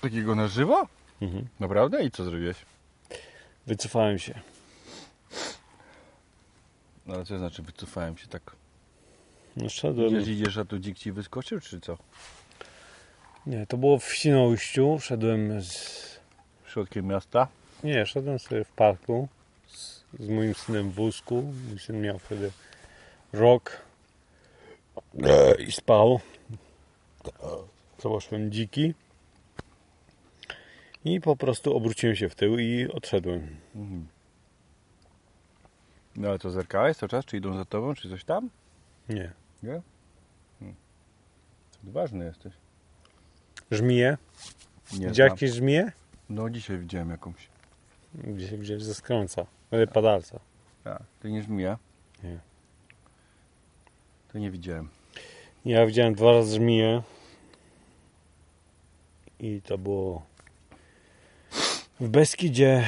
Takiego 0.00 0.34
na 0.34 0.48
żywo? 0.48 0.86
Mhm. 1.20 1.46
Naprawdę? 1.60 2.04
I 2.04 2.10
co 2.10 2.24
zrobiłeś? 2.24 2.56
Wycofałem 3.66 4.18
się. 4.18 4.40
No 7.06 7.14
ale 7.14 7.24
co 7.24 7.38
znaczy 7.38 7.62
wycofałem 7.62 8.16
się 8.16 8.26
tak? 8.26 8.42
No 9.56 9.68
szedłem. 9.68 10.08
Idziesz, 10.08 10.28
idziesz, 10.28 10.58
a 10.58 10.64
tu 10.64 10.78
dzik 10.78 10.98
ci 10.98 11.12
wyskoczył, 11.12 11.60
czy 11.60 11.80
co? 11.80 11.98
Nie, 13.48 13.66
to 13.66 13.76
było 13.76 13.98
w 13.98 14.14
Świnoujściu. 14.14 14.98
Szedłem 15.00 15.62
z... 15.62 16.20
Środkiem 16.66 17.06
miasta? 17.06 17.48
Nie, 17.84 18.06
szedłem 18.06 18.38
sobie 18.38 18.64
w 18.64 18.72
parku 18.72 19.28
z, 19.66 20.04
z 20.20 20.28
moim 20.28 20.54
synem 20.54 20.90
w 20.90 20.94
wózku. 20.94 21.52
Mój 21.68 21.78
syn 21.78 22.00
miał 22.00 22.18
wtedy 22.18 22.50
rok 23.32 23.82
i 25.58 25.72
spał. 25.72 26.20
Zobaczyłem 27.98 28.52
dziki. 28.52 28.94
I 31.04 31.20
po 31.20 31.36
prostu 31.36 31.76
obróciłem 31.76 32.16
się 32.16 32.28
w 32.28 32.34
tył 32.34 32.58
i 32.58 32.88
odszedłem. 32.88 33.56
Mhm. 33.74 34.06
No 36.16 36.28
ale 36.28 36.38
co, 36.38 36.50
zerkałeś 36.50 36.96
cały 36.96 37.10
czas? 37.10 37.24
Czy 37.24 37.36
idą 37.36 37.56
za 37.56 37.64
tobą, 37.64 37.94
czy 37.94 38.08
coś 38.08 38.24
tam? 38.24 38.50
Nie. 39.08 39.32
Nie? 39.62 39.80
Hmm. 40.58 40.76
Odważny 41.84 42.24
jesteś. 42.24 42.52
Żmije? 43.70 44.18
Nie 44.92 45.06
Widziałeś 45.06 45.30
jakieś 45.30 45.50
żmije? 45.50 45.92
No 46.30 46.50
dzisiaj 46.50 46.78
widziałem 46.78 47.10
jakąś. 47.10 47.48
Gdzie 48.14 48.48
się 48.48 48.56
wziąłeś 48.56 48.82
ze 48.82 48.94
skrąca? 48.94 49.46
Padalca. 49.92 50.40
A, 50.84 50.98
to 51.22 51.28
nie 51.28 51.42
żmija? 51.42 51.78
Nie. 52.24 52.38
To 54.32 54.38
nie 54.38 54.50
widziałem. 54.50 54.88
Ja 55.64 55.86
widziałem 55.86 56.14
dwa 56.14 56.32
razy 56.32 56.54
żmiję. 56.54 57.02
I 59.40 59.62
to 59.62 59.78
było 59.78 60.26
w 62.00 62.08
Beskidzie. 62.08 62.84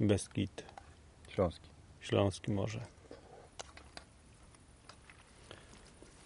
Beskid. 0.00 0.62
Śląski. 1.28 1.68
Śląski 2.00 2.50
może. 2.50 2.80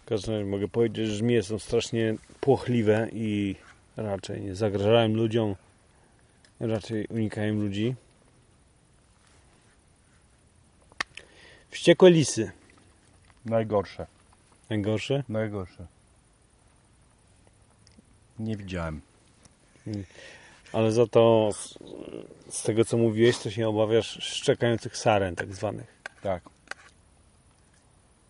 każdym 0.11 0.33
razie 0.33 0.45
mogę 0.45 0.67
powiedzieć, 0.67 1.07
że 1.07 1.15
żmije 1.15 1.43
są 1.43 1.59
strasznie 1.59 2.15
płochliwe 2.39 3.07
i 3.13 3.55
raczej 3.97 4.41
nie 4.41 4.55
zagrażają 4.55 5.07
ludziom. 5.07 5.55
Raczej 6.59 7.07
unikają 7.07 7.53
ludzi. 7.53 7.95
Wściekłe 11.69 12.11
lisy. 12.11 12.51
Najgorsze. 13.45 14.07
Najgorsze. 14.69 15.23
Najgorsze. 15.29 15.87
Nie 18.39 18.57
widziałem. 18.57 19.01
Ale 20.73 20.91
za 20.91 21.07
to 21.07 21.49
z, 21.53 21.77
z 22.49 22.63
tego 22.63 22.85
co 22.85 22.97
mówiłeś, 22.97 23.37
to 23.37 23.51
się 23.51 23.67
obawiasz 23.67 24.23
szczekających 24.23 24.97
saren 24.97 25.35
tak 25.35 25.55
zwanych. 25.55 26.01
Tak. 26.21 26.43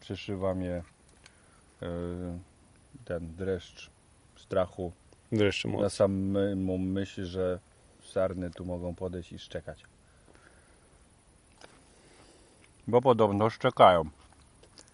Przeszywa 0.01 0.55
mnie 0.55 0.67
yy, 0.67 0.90
ten 3.05 3.35
dreszcz 3.35 3.89
strachu 4.35 4.91
Dreszcze 5.31 5.67
na 5.67 5.89
samą 5.89 6.77
myśl, 6.77 7.25
że 7.25 7.59
sarny 8.03 8.51
tu 8.51 8.65
mogą 8.65 8.95
podejść 8.95 9.31
i 9.31 9.39
szczekać. 9.39 9.83
Bo 12.87 13.01
podobno 13.01 13.49
szczekają. 13.49 14.09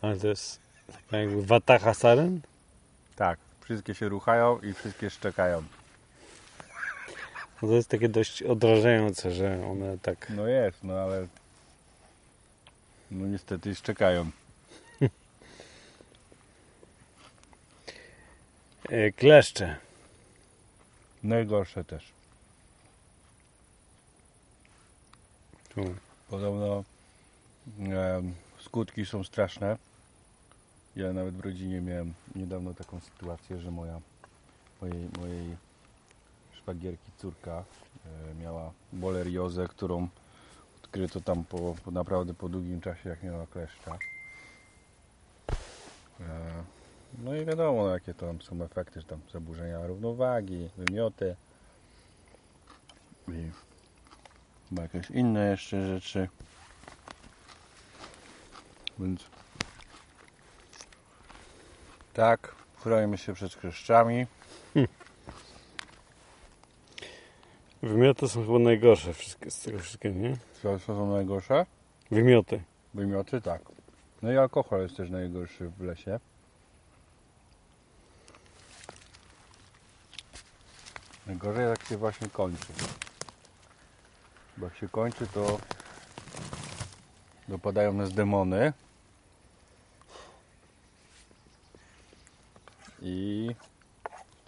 Ale 0.02 0.18
to 0.18 0.28
jest 0.28 0.60
taka 0.88 1.18
jakby 1.18 1.46
watacha 1.46 1.94
saren? 1.94 2.42
Tak. 3.16 3.40
Wszystkie 3.62 3.96
się 3.96 4.10
ruchają 4.10 4.60
i 4.60 4.74
wszystkie 4.74 5.10
szczekają. 5.10 5.64
No 7.62 7.68
to 7.68 7.74
jest 7.74 7.90
takie 7.90 8.10
dość 8.10 8.44
odrażające, 8.44 9.32
że 9.32 9.68
one 9.72 9.98
tak... 9.98 10.30
No 10.30 10.48
jest, 10.48 10.84
no 10.84 10.94
ale 10.94 11.28
no 13.12 13.28
niestety 13.28 13.76
szczekają. 13.76 14.32
Kleszcze. 19.16 19.76
Najgorsze 21.24 21.84
też. 21.84 22.12
Tu. 25.70 25.96
Podobno 26.30 26.84
em, 27.80 28.34
skutki 28.60 29.06
są 29.06 29.24
straszne. 29.24 29.78
Ja 30.96 31.14
nawet 31.14 31.36
w 31.36 31.40
rodzinie 31.40 31.82
miałem 31.82 32.14
niedawno 32.36 32.74
taką 32.74 33.00
sytuację, 33.00 33.60
że 33.60 33.72
moja 33.72 34.02
mojej, 34.82 35.10
mojej 35.20 35.58
szwagierki 36.54 37.12
córka 37.18 37.64
e, 38.06 38.36
miała 38.44 38.72
boleriozę, 38.94 39.68
którą 39.68 40.08
odkryto 40.84 41.22
tam 41.22 41.44
po, 41.44 41.76
po 41.86 41.92
naprawdę 41.92 42.34
po 42.34 42.50
długim 42.50 42.82
czasie, 42.82 43.10
jak 43.10 43.24
miała 43.24 43.48
kleszcza. 43.48 43.98
E, 46.20 46.77
no 47.24 47.36
i 47.36 47.46
wiadomo, 47.46 47.84
no, 47.84 47.94
jakie 47.94 48.14
to 48.14 48.26
tam 48.26 48.42
są 48.42 48.64
efekty, 48.64 49.02
że 49.02 49.08
tam 49.08 49.20
zaburzenia 49.34 49.88
równowagi, 49.88 50.70
wymioty 50.78 51.36
i 53.28 53.52
chyba 54.70 54.82
jakieś 54.82 55.10
inne 55.12 55.50
jeszcze 55.50 55.88
rzeczy. 55.88 56.30
Więc 59.00 59.26
tak, 62.14 62.56
chronimy 62.78 63.18
się 63.18 63.34
przed 63.34 63.56
kleszczami. 63.56 64.26
Wymioty 67.84 68.28
są 68.28 68.46
chyba 68.46 68.60
najgorsze 68.60 69.14
wszystkie, 69.14 69.52
z 69.52 69.60
tego 69.60 69.80
wszystkiego, 69.80 70.20
nie? 70.20 70.38
Co 70.62 70.80
są 70.80 71.14
najgorsze? 71.14 71.66
Wymioty. 72.12 72.64
Wymioty, 72.94 73.42
tak. 73.42 73.62
No 74.22 74.32
i 74.32 74.38
alkohol 74.38 74.82
jest 74.82 74.98
też 74.98 75.10
najgorszy 75.10 75.70
w 75.70 75.82
lesie. 75.82 76.20
Najgorzej 81.28 81.70
jak 81.70 81.84
się 81.84 81.98
właśnie 81.98 82.30
kończy. 82.30 82.74
Bo 84.58 84.66
jak 84.66 84.78
się 84.78 84.90
kończy, 84.90 85.28
to 85.28 85.60
dopadają 87.48 87.94
nas 87.94 88.14
demony. 88.14 88.74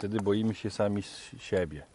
Wtedy 0.00 0.20
boimy 0.20 0.54
się 0.54 0.70
sami 0.70 1.02
siebie. 1.38 1.86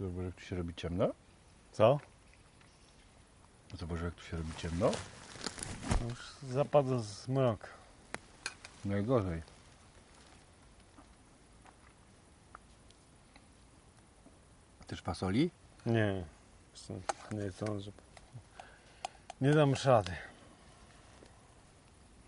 Zobacz, 0.00 0.24
jak 0.24 0.34
tu 0.34 0.40
się 0.40 0.56
robi 0.56 0.74
ciemno? 0.74 1.08
Co? 1.72 2.00
Zobacz, 3.78 4.00
jak 4.00 4.14
tu 4.14 4.24
się 4.24 4.36
robi 4.36 4.52
ciemno? 4.56 4.90
No 6.00 6.08
Już 6.08 6.18
zapadł 6.54 6.98
zmrok. 6.98 7.68
Najgorzej. 8.84 9.42
Też 14.88 15.02
fasoli? 15.02 15.50
Nie. 15.86 16.24
Nie 17.32 17.50
zdążę. 17.50 17.90
Nie 19.40 19.50
dam 19.50 19.74
rady. 19.84 20.12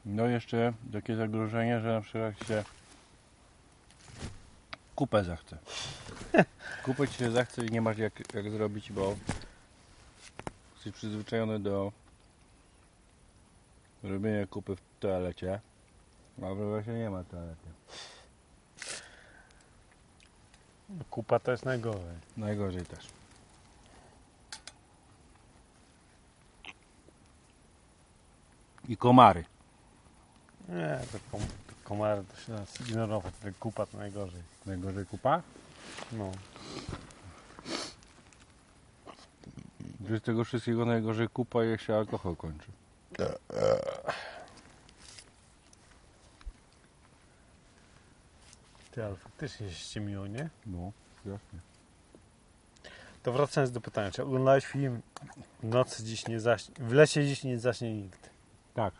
No 0.04 0.26
jeszcze 0.26 0.72
takie 0.92 1.16
zagrożenie, 1.16 1.80
że 1.80 1.88
na 1.88 2.00
przykład 2.00 2.46
się 2.48 2.64
kupę 4.96 5.24
zachce. 5.24 5.58
Kupę 6.84 7.08
ci 7.08 7.14
się 7.14 7.30
zachce 7.30 7.66
i 7.66 7.70
nie 7.70 7.80
masz 7.80 7.98
jak, 7.98 8.34
jak 8.34 8.50
zrobić, 8.50 8.92
bo 8.92 9.16
jesteś 10.74 10.92
przyzwyczajony 10.92 11.60
do 11.60 11.92
robienia 14.02 14.46
kupy 14.46 14.76
w 14.76 14.80
toalecie, 15.00 15.60
a 16.42 16.54
właśnie 16.54 16.92
nie 16.92 17.10
ma 17.10 17.24
toalety. 17.24 17.68
Kupa 21.10 21.38
to 21.38 21.50
jest 21.50 21.64
najgorzej. 21.64 22.16
Najgorzej 22.36 22.86
też. 22.86 23.06
I 28.88 28.96
komary. 28.96 29.44
Nie, 30.68 31.00
to, 31.12 31.18
kom, 31.32 31.40
to 31.40 31.74
komary 31.84 32.24
to 32.24 32.36
się 32.40 32.52
da 32.52 32.64
zignorować. 32.64 33.34
To 33.42 33.48
kupa 33.60 33.86
to 33.86 33.98
najgorzej. 33.98 34.42
Najgorzej 34.66 35.06
kupa? 35.06 35.42
No. 36.12 36.32
Z 40.18 40.22
tego 40.22 40.44
wszystkiego 40.44 40.84
najgorzej 40.84 41.28
kupa, 41.28 41.64
jak 41.64 41.80
się 41.80 41.94
alkohol 41.94 42.36
kończy. 42.36 42.72
Ty, 48.90 49.04
ale 49.04 49.16
faktycznie 49.16 49.70
się 49.70 49.74
ściemiło, 49.74 50.26
nie? 50.26 50.48
No, 50.66 50.92
jasnie. 51.26 51.58
To 53.22 53.32
wracając 53.32 53.70
do 53.72 53.80
pytania, 53.80 54.10
czy 54.10 54.22
oglądałeś 54.22 54.66
film 54.66 55.00
W 55.62 55.68
nocy 55.68 56.04
dziś 56.04 56.28
nie 56.28 56.40
zaśnie, 56.40 56.74
w 56.78 56.92
lesie 56.92 57.26
dziś 57.26 57.44
nie 57.44 57.58
zaśnie 57.58 57.94
nikt? 57.94 58.30
Tak, 58.74 58.94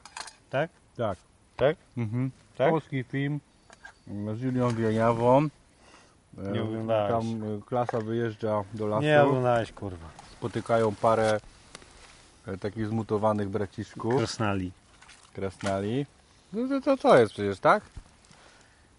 Tak? 0.50 0.70
tak. 0.96 1.18
Tak? 1.56 1.76
Mhm. 1.96 2.30
Tak? 2.56 2.70
Polski 2.70 3.04
film 3.04 3.40
z 4.34 4.40
Julią 4.40 4.70
Wieniawą. 4.74 5.48
E, 6.38 6.50
Nie 6.52 6.62
oglądałeś. 6.62 7.10
Tam 7.10 7.42
e, 7.58 7.60
klasa 7.66 8.00
wyjeżdża 8.00 8.64
do 8.74 8.86
lasu. 8.86 9.02
Nie 9.02 9.22
oglądałeś, 9.22 9.72
kurwa. 9.72 10.08
Spotykają 10.32 10.94
parę 10.94 11.40
e, 12.46 12.56
takich 12.56 12.86
zmutowanych 12.86 13.48
braciszków. 13.48 14.16
Krasnali. 14.16 14.72
Krasnali. 15.32 16.06
No 16.52 16.80
to, 16.80 16.96
to 16.96 17.18
jest 17.18 17.32
przecież, 17.32 17.60
tak? 17.60 17.82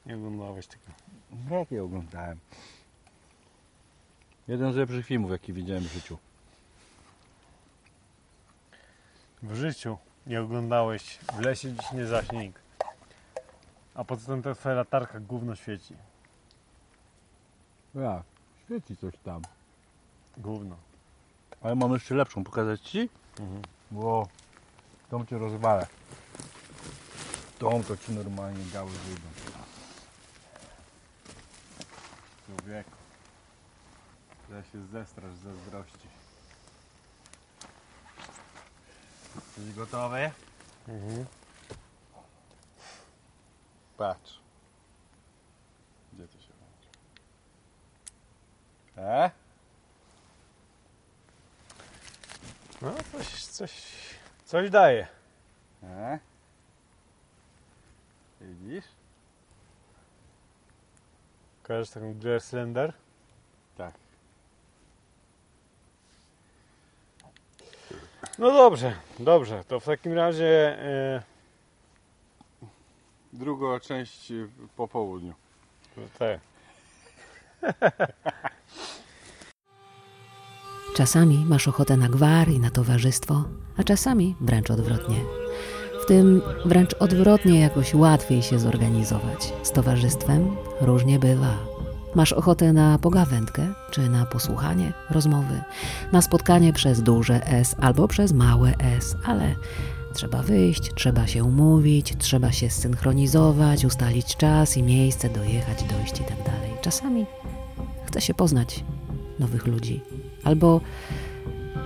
Nie 0.05 0.15
oglądałeś 0.15 0.67
tego. 0.67 0.83
Jakie 1.51 1.83
oglądałem? 1.83 2.39
Jeden 4.47 4.73
z 4.73 4.75
lepszych 4.75 5.05
filmów, 5.05 5.31
jaki 5.31 5.53
widziałem 5.53 5.83
w 5.83 5.93
życiu. 5.93 6.17
W 9.43 9.55
życiu 9.55 9.97
nie 10.27 10.41
oglądałeś 10.41 11.17
w 11.33 11.39
lesie 11.39 11.73
dziś 11.73 11.91
nie 11.91 12.05
zaśnie 12.05 12.39
nikt. 12.39 12.61
A 13.95 14.03
poza 14.03 14.25
tym 14.25 14.41
ta 14.41 14.55
twoja 14.55 14.75
latarka 14.75 15.19
gówno 15.19 15.55
świeci. 15.55 15.95
Ja, 17.95 18.23
świeci 18.65 18.97
coś 18.97 19.13
tam. 19.23 19.41
Gówno. 20.37 20.75
Ale 21.61 21.75
mam 21.75 21.93
jeszcze 21.93 22.15
lepszą, 22.15 22.43
pokazać 22.43 22.81
Ci? 22.81 23.09
Mhm. 23.39 23.61
Ło, 23.91 24.27
tą 25.09 25.25
Cię 25.25 25.37
rozwalę. 25.37 25.87
Tą 27.59 27.83
to 27.83 27.97
Ci 27.97 28.11
normalnie 28.11 28.63
gały 28.73 28.91
wyjdą. 28.91 29.50
Człowieku. 32.57 32.91
Ja 34.49 34.63
się 34.63 34.85
zestrasz 34.85 35.33
z 35.35 35.43
zazdrości. 35.43 36.07
Jesteś 39.35 39.73
gotowy? 39.75 40.31
Mhm. 40.87 41.25
Patrz. 43.97 44.39
Gdzie 46.13 46.27
to 46.27 46.39
się 46.39 46.53
włączy? 46.53 46.87
E? 48.97 49.31
No 52.81 52.93
coś, 53.11 53.45
coś, 53.45 53.83
coś 54.45 54.69
daje. 54.69 55.07
E? 55.83 56.19
Widzisz? 58.41 58.85
Kojarzysz 61.71 61.93
taką 61.93 62.13
grę 62.13 62.39
Slender? 62.39 62.93
Tak. 63.77 63.93
No 68.39 68.51
dobrze, 68.51 68.95
dobrze. 69.19 69.63
To 69.67 69.79
w 69.79 69.85
takim 69.85 70.13
razie 70.13 70.79
e, 70.79 71.21
Druga 73.33 73.79
część 73.79 74.33
po 74.75 74.87
południu. 74.87 75.33
te. 76.19 76.39
Czasami 80.97 81.45
masz 81.45 81.67
ochotę 81.67 81.97
na 81.97 82.09
gwar 82.09 82.49
i 82.49 82.59
na 82.59 82.69
towarzystwo, 82.69 83.43
a 83.77 83.83
czasami 83.83 84.35
wręcz 84.41 84.71
odwrotnie. 84.71 85.17
W 86.01 86.05
tym 86.05 86.41
wręcz 86.65 86.93
odwrotnie 86.99 87.59
jakoś 87.59 87.93
łatwiej 87.93 88.41
się 88.41 88.59
zorganizować. 88.59 89.53
Z 89.63 89.71
towarzystwem 89.71 90.55
różnie 90.81 91.19
bywa. 91.19 91.57
Masz 92.15 92.33
ochotę 92.33 92.73
na 92.73 92.99
pogawędkę, 92.99 93.73
czy 93.91 94.09
na 94.09 94.25
posłuchanie 94.25 94.93
rozmowy, 95.09 95.61
na 96.11 96.21
spotkanie 96.21 96.73
przez 96.73 97.01
duże 97.01 97.47
S 97.47 97.75
albo 97.79 98.07
przez 98.07 98.33
małe 98.33 98.73
S, 98.77 99.15
ale 99.25 99.55
trzeba 100.13 100.43
wyjść, 100.43 100.91
trzeba 100.95 101.27
się 101.27 101.43
umówić, 101.43 102.13
trzeba 102.17 102.51
się 102.51 102.69
zsynchronizować, 102.69 103.85
ustalić 103.85 104.35
czas 104.37 104.77
i 104.77 104.83
miejsce, 104.83 105.29
dojechać, 105.29 105.83
dojść 105.83 106.21
i 106.21 106.23
tak 106.23 106.37
dalej. 106.37 106.71
Czasami 106.81 107.25
chce 108.05 108.21
się 108.21 108.33
poznać 108.33 108.83
nowych 109.39 109.67
ludzi, 109.67 110.01
albo 110.43 110.81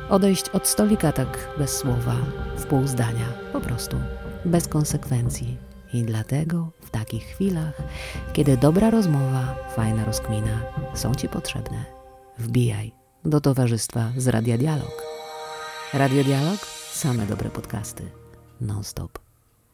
odejść 0.09 0.49
od 0.49 0.67
stolika 0.67 1.11
tak 1.11 1.49
bez 1.57 1.77
słowa, 1.77 2.15
w 2.57 2.65
pół 2.65 2.87
zdania, 2.87 3.25
po 3.53 3.61
prostu, 3.61 3.97
bez 4.45 4.67
konsekwencji. 4.67 5.57
I 5.93 6.03
dlatego 6.03 6.71
w 6.81 6.89
takich 6.89 7.23
chwilach, 7.23 7.73
kiedy 8.33 8.57
dobra 8.57 8.89
rozmowa, 8.89 9.55
fajna 9.75 10.05
rozkmina 10.05 10.61
są 10.93 11.15
Ci 11.15 11.29
potrzebne, 11.29 11.85
wbijaj 12.37 12.91
do 13.25 13.41
towarzystwa 13.41 14.11
z 14.17 14.27
Radia 14.27 14.57
Dialog. 14.57 15.03
Radio 15.93 16.23
Dialog, 16.23 16.59
same 16.91 17.25
dobre 17.25 17.49
podcasty, 17.49 18.03
non 18.61 18.83
stop. 18.83 19.24